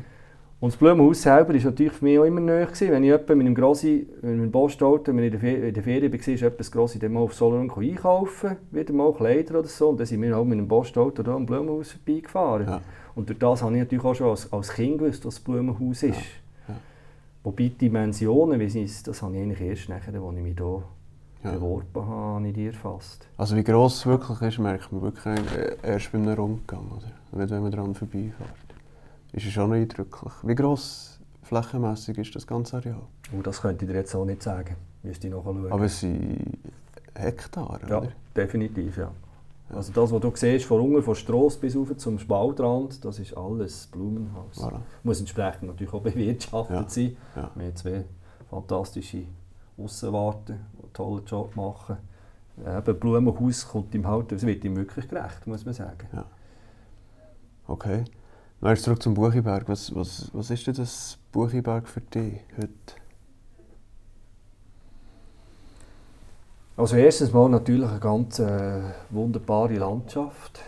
[0.62, 2.66] Und das Blumenhaus selber war natürlich für mich auch immer näher.
[2.66, 2.92] Gewesen.
[2.92, 5.84] Wenn ich mit einem Grossi, mit einem Postauto, wenn ich in der Ferien, in der
[5.84, 9.90] Ferien war, ist etwas Grossi dann mal auf Solothurn einkaufen, wieder mal Kleider oder so.
[9.90, 12.68] Und dann sind wir auch mit einem Postauto da am Blumenhaus vorbeigefahren.
[12.68, 12.82] Ja.
[13.16, 16.04] Und durch das habe ich natürlich auch schon als, als Kind gewusst, was das Blumenhaus
[16.04, 16.18] ist.
[16.68, 16.76] Ja.
[17.44, 20.84] Wobei die Dimensionen, das habe ich eigentlich erst nachher, als ich mich hier
[21.44, 21.52] Ja.
[21.52, 23.28] beworben habe, nicht erfasst.
[23.38, 27.40] Also wie gross es wirklich ist, merkt man wirklich äh, erst bei einem Rundgang, oder?
[27.40, 28.50] Nicht, wenn man dran vorbeifährt.
[29.32, 30.34] Ist es schon eindrücklich.
[30.44, 33.02] Wie gross flächenmässig ist das ganze Areal?
[33.32, 34.76] Und das könnte ich dir jetzt auch nicht sagen.
[35.04, 35.72] Müsste ich nachschauen.
[35.72, 36.58] Aber es sind
[37.14, 38.12] Hektare, Ja, oder?
[38.36, 39.12] definitiv, ja.
[39.70, 43.36] Also das, was du siehst, von unten, von Strasse bis rauf zum Spaltrand, das ist
[43.36, 44.58] alles Blumenhaus.
[44.62, 44.80] Voilà.
[45.04, 47.18] Muss entsprechend natürlich auch bewirtschaftet Ja, sein.
[47.36, 47.52] ja.
[47.56, 48.06] Wir haben zwei
[48.50, 49.24] fantastische
[49.78, 51.98] Aussenwarten, die einen tollen Job machen.
[52.66, 56.08] Eben, Blumenhaus kommt ihm halt, es wird ihm wirklich gerecht, muss man sagen.
[57.68, 58.04] Okay.
[58.62, 59.68] Dann zurück zum Buchiberg.
[59.68, 62.70] Was, was, was ist denn das Buchiberg für dich heute?
[66.78, 70.62] Also erstens mal natürlich eine ganz äh, wunderbare Landschaft,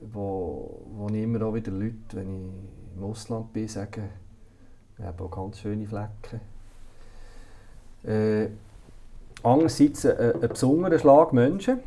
[0.00, 4.08] wo, wo ich immer auch wieder Leute, wenn ich im Ausland bin, sagen,
[4.96, 6.40] wir haben auch ganz schöne Flecken.
[8.04, 8.48] Äh,
[9.42, 11.80] andererseits ein, ein besonderer Schlag Menschen,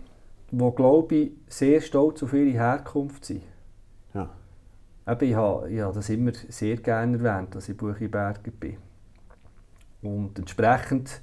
[0.51, 3.41] die, glaube ich, sehr stolz auf ihre Herkunft sind.
[4.13, 4.29] Ja.
[5.07, 8.77] Eben, ich, habe, ich habe das immer sehr gerne erwähnt, dass ich Buchiberger bin.
[10.03, 11.21] Und entsprechend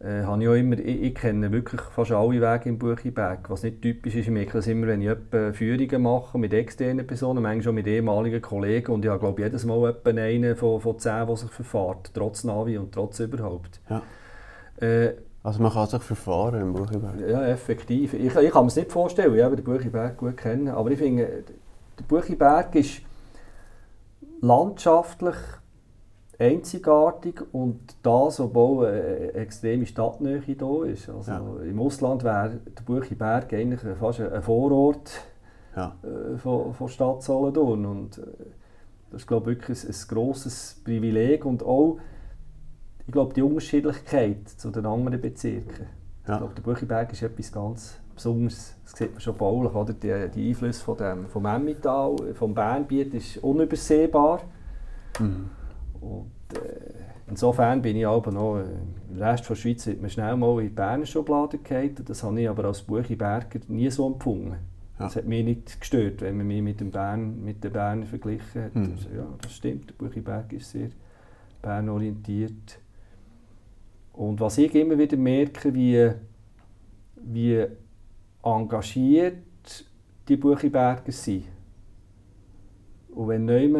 [0.00, 3.50] äh, habe ich auch immer, ich, ich kenne wirklich fast alle Wege im Buchiberg.
[3.50, 7.06] Was nicht typisch ist, ich merke das immer, wenn ich etwa Führungen mache mit externen
[7.06, 10.80] Personen, manchmal schon mit ehemaligen Kollegen und ich habe glaube jedes Mal etwa einen von,
[10.80, 13.80] von zehn, der sich verfährt, trotz Navi und trotz überhaupt.
[13.90, 14.02] Ja.
[14.80, 17.14] Äh, Also man kann sich verfahren im Buchiberg.
[17.28, 18.14] ja, effektiv.
[18.14, 20.98] Ich, ich kann mir es nicht vorstellen, ich habe den Buchiberg gut kennen, aber ich
[20.98, 21.44] finde,
[21.98, 23.00] der Buchiberg ist
[24.40, 25.34] landschaftlich
[26.38, 31.08] einzigartig und das, obwohl eine extreme Stadtnähe da ist.
[31.08, 31.42] Also Ja.
[31.64, 35.10] Im Ausland wäre der Buchiberg eigentlich fast ein Vorort
[35.74, 35.96] Ja.
[36.02, 38.22] äh, von, von Stadt Solothurn und äh,
[39.10, 41.98] das ist glaube ich wirklich ein, ein grosses Privileg und auch
[43.06, 45.86] ich glaube die Unterschiedlichkeit zu den anderen Bezirken.
[46.26, 46.34] Ja.
[46.34, 48.74] Ich glaube, der Buchiberg ist etwas ganz Besonderes.
[48.84, 49.92] Das sieht man schon baulich, oder?
[49.94, 54.40] Die, die Einflüsse von dem, vom Emmental, vom Bernbiet ist unübersehbar.
[55.20, 55.48] Mhm.
[56.00, 56.94] Und, äh,
[57.28, 58.64] insofern bin ich aber noch, äh,
[59.10, 62.04] im Rest der Schweiz wird man schnell mal in die Berner Schublade gehalten.
[62.04, 64.56] Das habe ich aber als Buchiberger nie so empfunden.
[64.98, 65.04] Ja.
[65.04, 68.64] Das hat mich nicht gestört, wenn man mich mit, dem Bern, mit den Bernern verglichen
[68.64, 68.74] hat.
[68.74, 68.92] Mhm.
[68.92, 70.90] Also, ja, das stimmt, der Buchiberg ist sehr
[71.62, 72.80] bernorientiert.
[74.12, 76.10] Und was ich immer wieder merke, wie,
[77.16, 77.66] wie
[78.42, 79.36] engagiert
[80.28, 81.44] die Buchiberger sind.
[83.14, 83.72] Und wenn nicht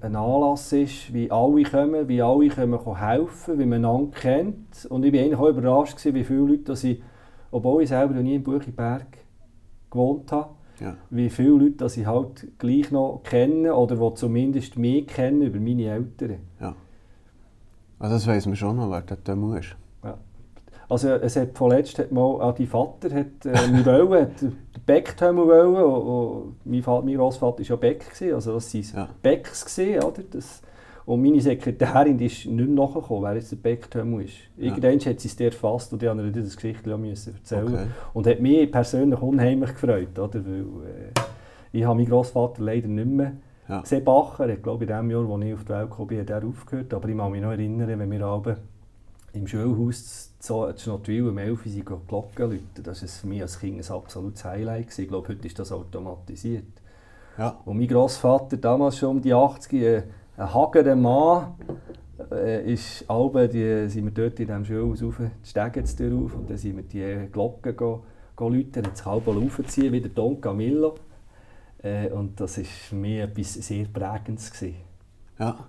[0.00, 4.86] ein Anlass ist, wie alle kommen, wie alle kommen helfen, wie man einander kennt.
[4.88, 7.02] Und ich war eigentlich auch überrascht, gewesen, wie viele Leute, dass ich,
[7.50, 9.06] obwohl ich selber noch nie in Buchiberg
[9.90, 10.96] gewohnt habe, ja.
[11.10, 15.58] wie viele Leute dass ich halt gleich noch kenne oder die zumindest mich kennen über
[15.58, 16.36] meine Eltern.
[16.60, 16.74] Ja.
[17.98, 19.76] Also das weiss man schon noch, wer Demo ist.
[20.88, 24.56] Also es hat vorletzt hat mal, auch die Vater hat äh, mich wollen, hat den
[24.84, 28.84] Becktürmer wollen, und, und mein, Vater, mein Großvater war ja Beck, gewesen, also das waren
[28.94, 29.08] ja.
[29.22, 30.22] Becks, gewesen, oder?
[30.30, 30.62] Das,
[31.06, 34.34] und meine Sekretärin die ist nicht mehr nachgekommen, wer jetzt der Becktürmer ist.
[34.56, 35.10] Irgendwann ja.
[35.10, 37.86] hat sie es dir erfasst und die ihr das Geschichte müssen erzählen okay.
[38.12, 40.44] Und hat mich persönlich unheimlich gefreut, oder?
[40.44, 41.20] Weil äh,
[41.72, 43.32] ich habe meinen Großvater leider nicht mehr
[43.68, 43.80] ja.
[43.80, 44.48] gesehen, Bacher.
[44.48, 46.94] Ich glaube, in dem Jahr, als ich auf die Welt kam, hat er aufgehört.
[46.94, 48.60] Aber ich kann mich noch erinnern, wenn wir abends
[49.36, 52.82] im Schulhaus zu Schnottwil um 11 Uhr die Glocken läuten.
[52.82, 54.98] Das war für mich als Kind ein absolutes Highlight.
[54.98, 56.64] Ich glaube, heute ist das automatisiert.
[57.38, 57.60] Ja.
[57.64, 60.02] Und mein Großvater, damals schon um die 80, äh,
[60.36, 61.54] ein hagerer Mann,
[62.30, 66.48] äh, ist Alben, die, sind wir dort in diesem Schulhaus auf, die Stege auf und
[66.48, 70.40] dann sind wir die Glocken go, go läuten, hat sich halb aufziehen, wie der Don
[70.40, 70.94] Camillo.
[71.82, 74.50] Äh, und das war für mich etwas sehr Prägendes.
[74.50, 74.76] Gewesen.
[75.38, 75.66] Ja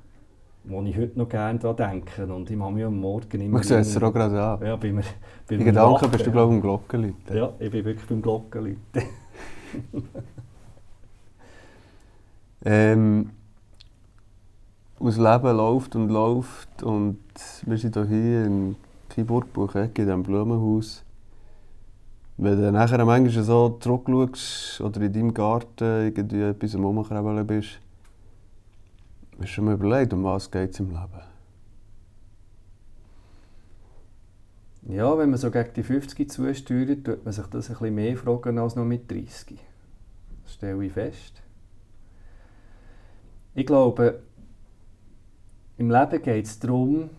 [0.69, 2.33] wo ich heute noch gerne daran denke.
[2.33, 3.53] Und ich mache mich am Morgen immer...
[3.53, 4.65] Man sieht es auch gerade an.
[4.65, 5.03] Ja, bei mir,
[5.47, 7.37] bei In Gedanken bist du, glaube ich, beim Glockenläuten.
[7.37, 8.79] Ja, ich bin wirklich beim Glockenläuten.
[12.65, 13.29] ähm,
[14.99, 17.19] das Leben läuft und läuft und
[17.65, 18.75] wir sind hier in
[19.09, 21.03] Kiburgbuch, in diesem Blumenhaus.
[22.37, 27.79] Wenn du nachher manchmal so zurückschaust oder in deinem Garten irgendwie etwas am Umkrebeln bist,
[29.39, 31.21] Hast du schon mal überlegt, um was geht es im Leben?
[34.89, 38.17] Ja, wenn man so gegen die 50 zusteuert, tut man sich das ein bisschen mehr
[38.17, 39.59] fragen als noch mit 30.
[40.43, 41.43] Das stelle ich fest.
[43.53, 44.23] Ich glaube,
[45.77, 47.11] im Leben geht es darum,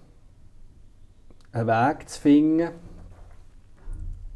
[1.53, 2.71] einen Weg zu finden,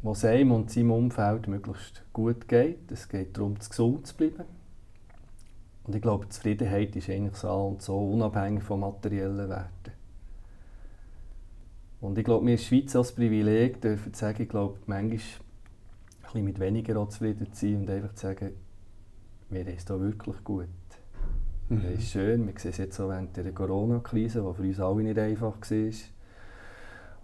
[0.03, 2.89] wo es einem und seinem Umfeld möglichst gut geht.
[2.91, 4.62] Es geht darum, gesund zu bleiben.
[5.85, 9.91] Und ich glaube, Zufriedenheit ist eigentlich so und so, unabhängig von materiellen Werten.
[11.99, 15.19] Und ich glaube, wir in der Schweiz als Privileg dürfen sagen, ich glaube, manchmal ein
[16.21, 18.51] bisschen mit weniger auch zufrieden zu sein und einfach zu sagen,
[19.49, 20.67] wir haben es hier wirklich gut.
[21.69, 21.83] Mhm.
[21.83, 25.03] Das ist schön, wir sehen es jetzt auch während der Corona-Krise, die für uns alle
[25.03, 25.93] nicht einfach war.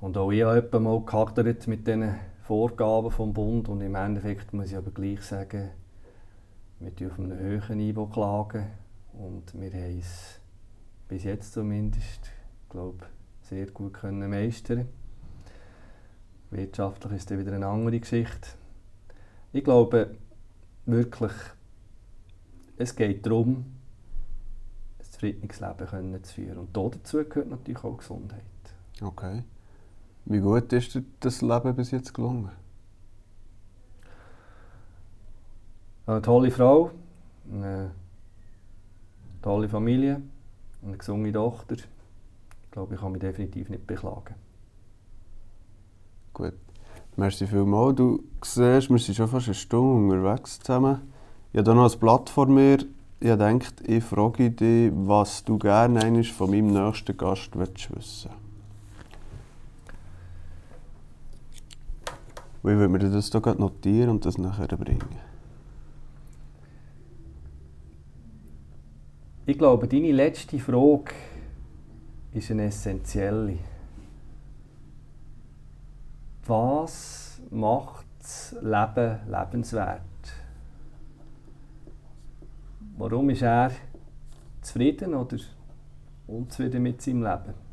[0.01, 4.71] Und auch ich habe mal gehadert mit diesen Vorgaben vom Bund und im Endeffekt muss
[4.71, 5.71] ich aber gleich sagen,
[6.79, 8.67] wir klagen auf einem höheren Niveau klagen
[9.13, 10.39] und wir haben es
[11.07, 12.31] bis jetzt zumindest,
[12.69, 13.05] glaube
[13.41, 14.87] sehr gut können meistern.
[16.51, 18.49] Wirtschaftlich ist dann wieder eine andere Geschichte.
[19.51, 20.15] Ich glaube
[20.85, 21.31] wirklich,
[22.77, 23.65] es geht darum,
[24.99, 26.57] ein zufriedenes Leben zu führen.
[26.57, 28.43] Und dazu gehört natürlich auch Gesundheit.
[29.01, 29.43] Okay.
[30.25, 32.51] Wie gut ist dir das Leben bis jetzt gelungen?
[36.09, 36.89] Eine tolle Frau,
[37.53, 37.91] eine
[39.43, 40.19] tolle Familie,
[40.83, 41.75] eine gesunde Tochter.
[41.75, 44.33] Ich glaube, ich kann mich definitiv nicht beklagen.
[46.33, 46.55] Gut.
[47.15, 47.97] Merci vielmals.
[47.97, 51.01] Du siehst, wir sind schon fast eine Stunde unterwegs zusammen.
[51.53, 52.79] Ich habe hier noch ein Blatt vor mir.
[53.19, 58.29] Ich denke, ich frage dich, was du gerne von meinem nächsten Gast wissen willst.
[62.63, 65.28] Wie würde mir das hier notieren und das nachher bringen?
[69.49, 71.11] Ich glaube, deine letzte Frage
[72.33, 73.57] ist eine essentielle.
[76.45, 80.01] Was macht das Leben lebenswert?
[82.95, 83.71] Warum ist er
[84.61, 85.37] zufrieden oder
[86.27, 87.68] unzufrieden mit seinem Leben?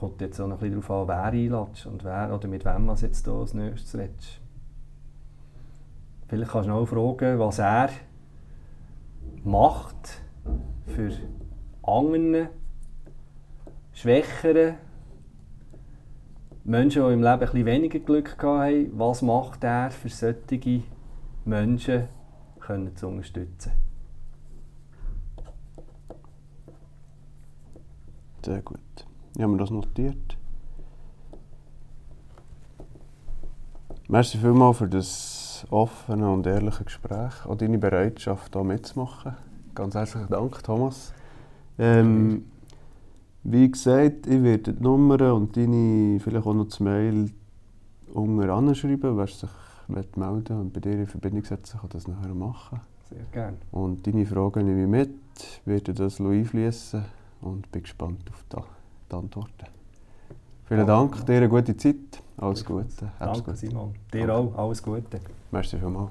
[0.00, 2.86] Kommt jetzt auch noch ein bisschen darauf an, wer einlässt und wer, oder mit wem
[2.86, 4.40] man jetzt hier als nächstes redest.
[6.26, 7.90] Vielleicht kannst du auch fragen, was er
[9.44, 10.22] macht
[10.86, 11.12] für
[11.82, 12.48] andere,
[13.92, 14.76] Schwächere,
[16.64, 20.82] Menschen, die im Leben ein bisschen weniger Glück haben, was macht er für solche
[21.44, 22.08] Menschen
[22.60, 23.72] können zu unterstützen?
[28.42, 28.89] Sehr gut.
[29.36, 30.36] Ich habe mir das notiert.
[34.08, 39.36] Merci vielmals für das offene und ehrliche Gespräch und deine Bereitschaft, hier mitzumachen.
[39.74, 41.12] Ganz herzlichen Dank, Thomas.
[41.78, 42.44] Ähm,
[43.44, 47.30] wie gesagt, ich werde die Nummer und deine, vielleicht auch noch das Mail
[48.12, 49.16] unten anschreiben.
[49.16, 49.48] Wer sich
[49.86, 52.80] melden und bei dir in Verbindung setzen kann das nachher machen.
[53.08, 53.56] Sehr gerne.
[53.70, 57.04] Und deine Fragen nehme ich mit, werde das einfließen
[57.40, 58.44] und bin gespannt auf
[59.10, 59.66] die Antworten.
[60.66, 62.22] Vielen Dank, dir eine gute Zeit.
[62.36, 63.12] Alles Gute.
[63.18, 63.56] Danke, gut.
[63.56, 63.94] Simon.
[64.12, 64.54] Dir Danke.
[64.54, 64.58] auch.
[64.58, 65.20] Alles Gute.
[65.50, 66.10] Merci vielmals.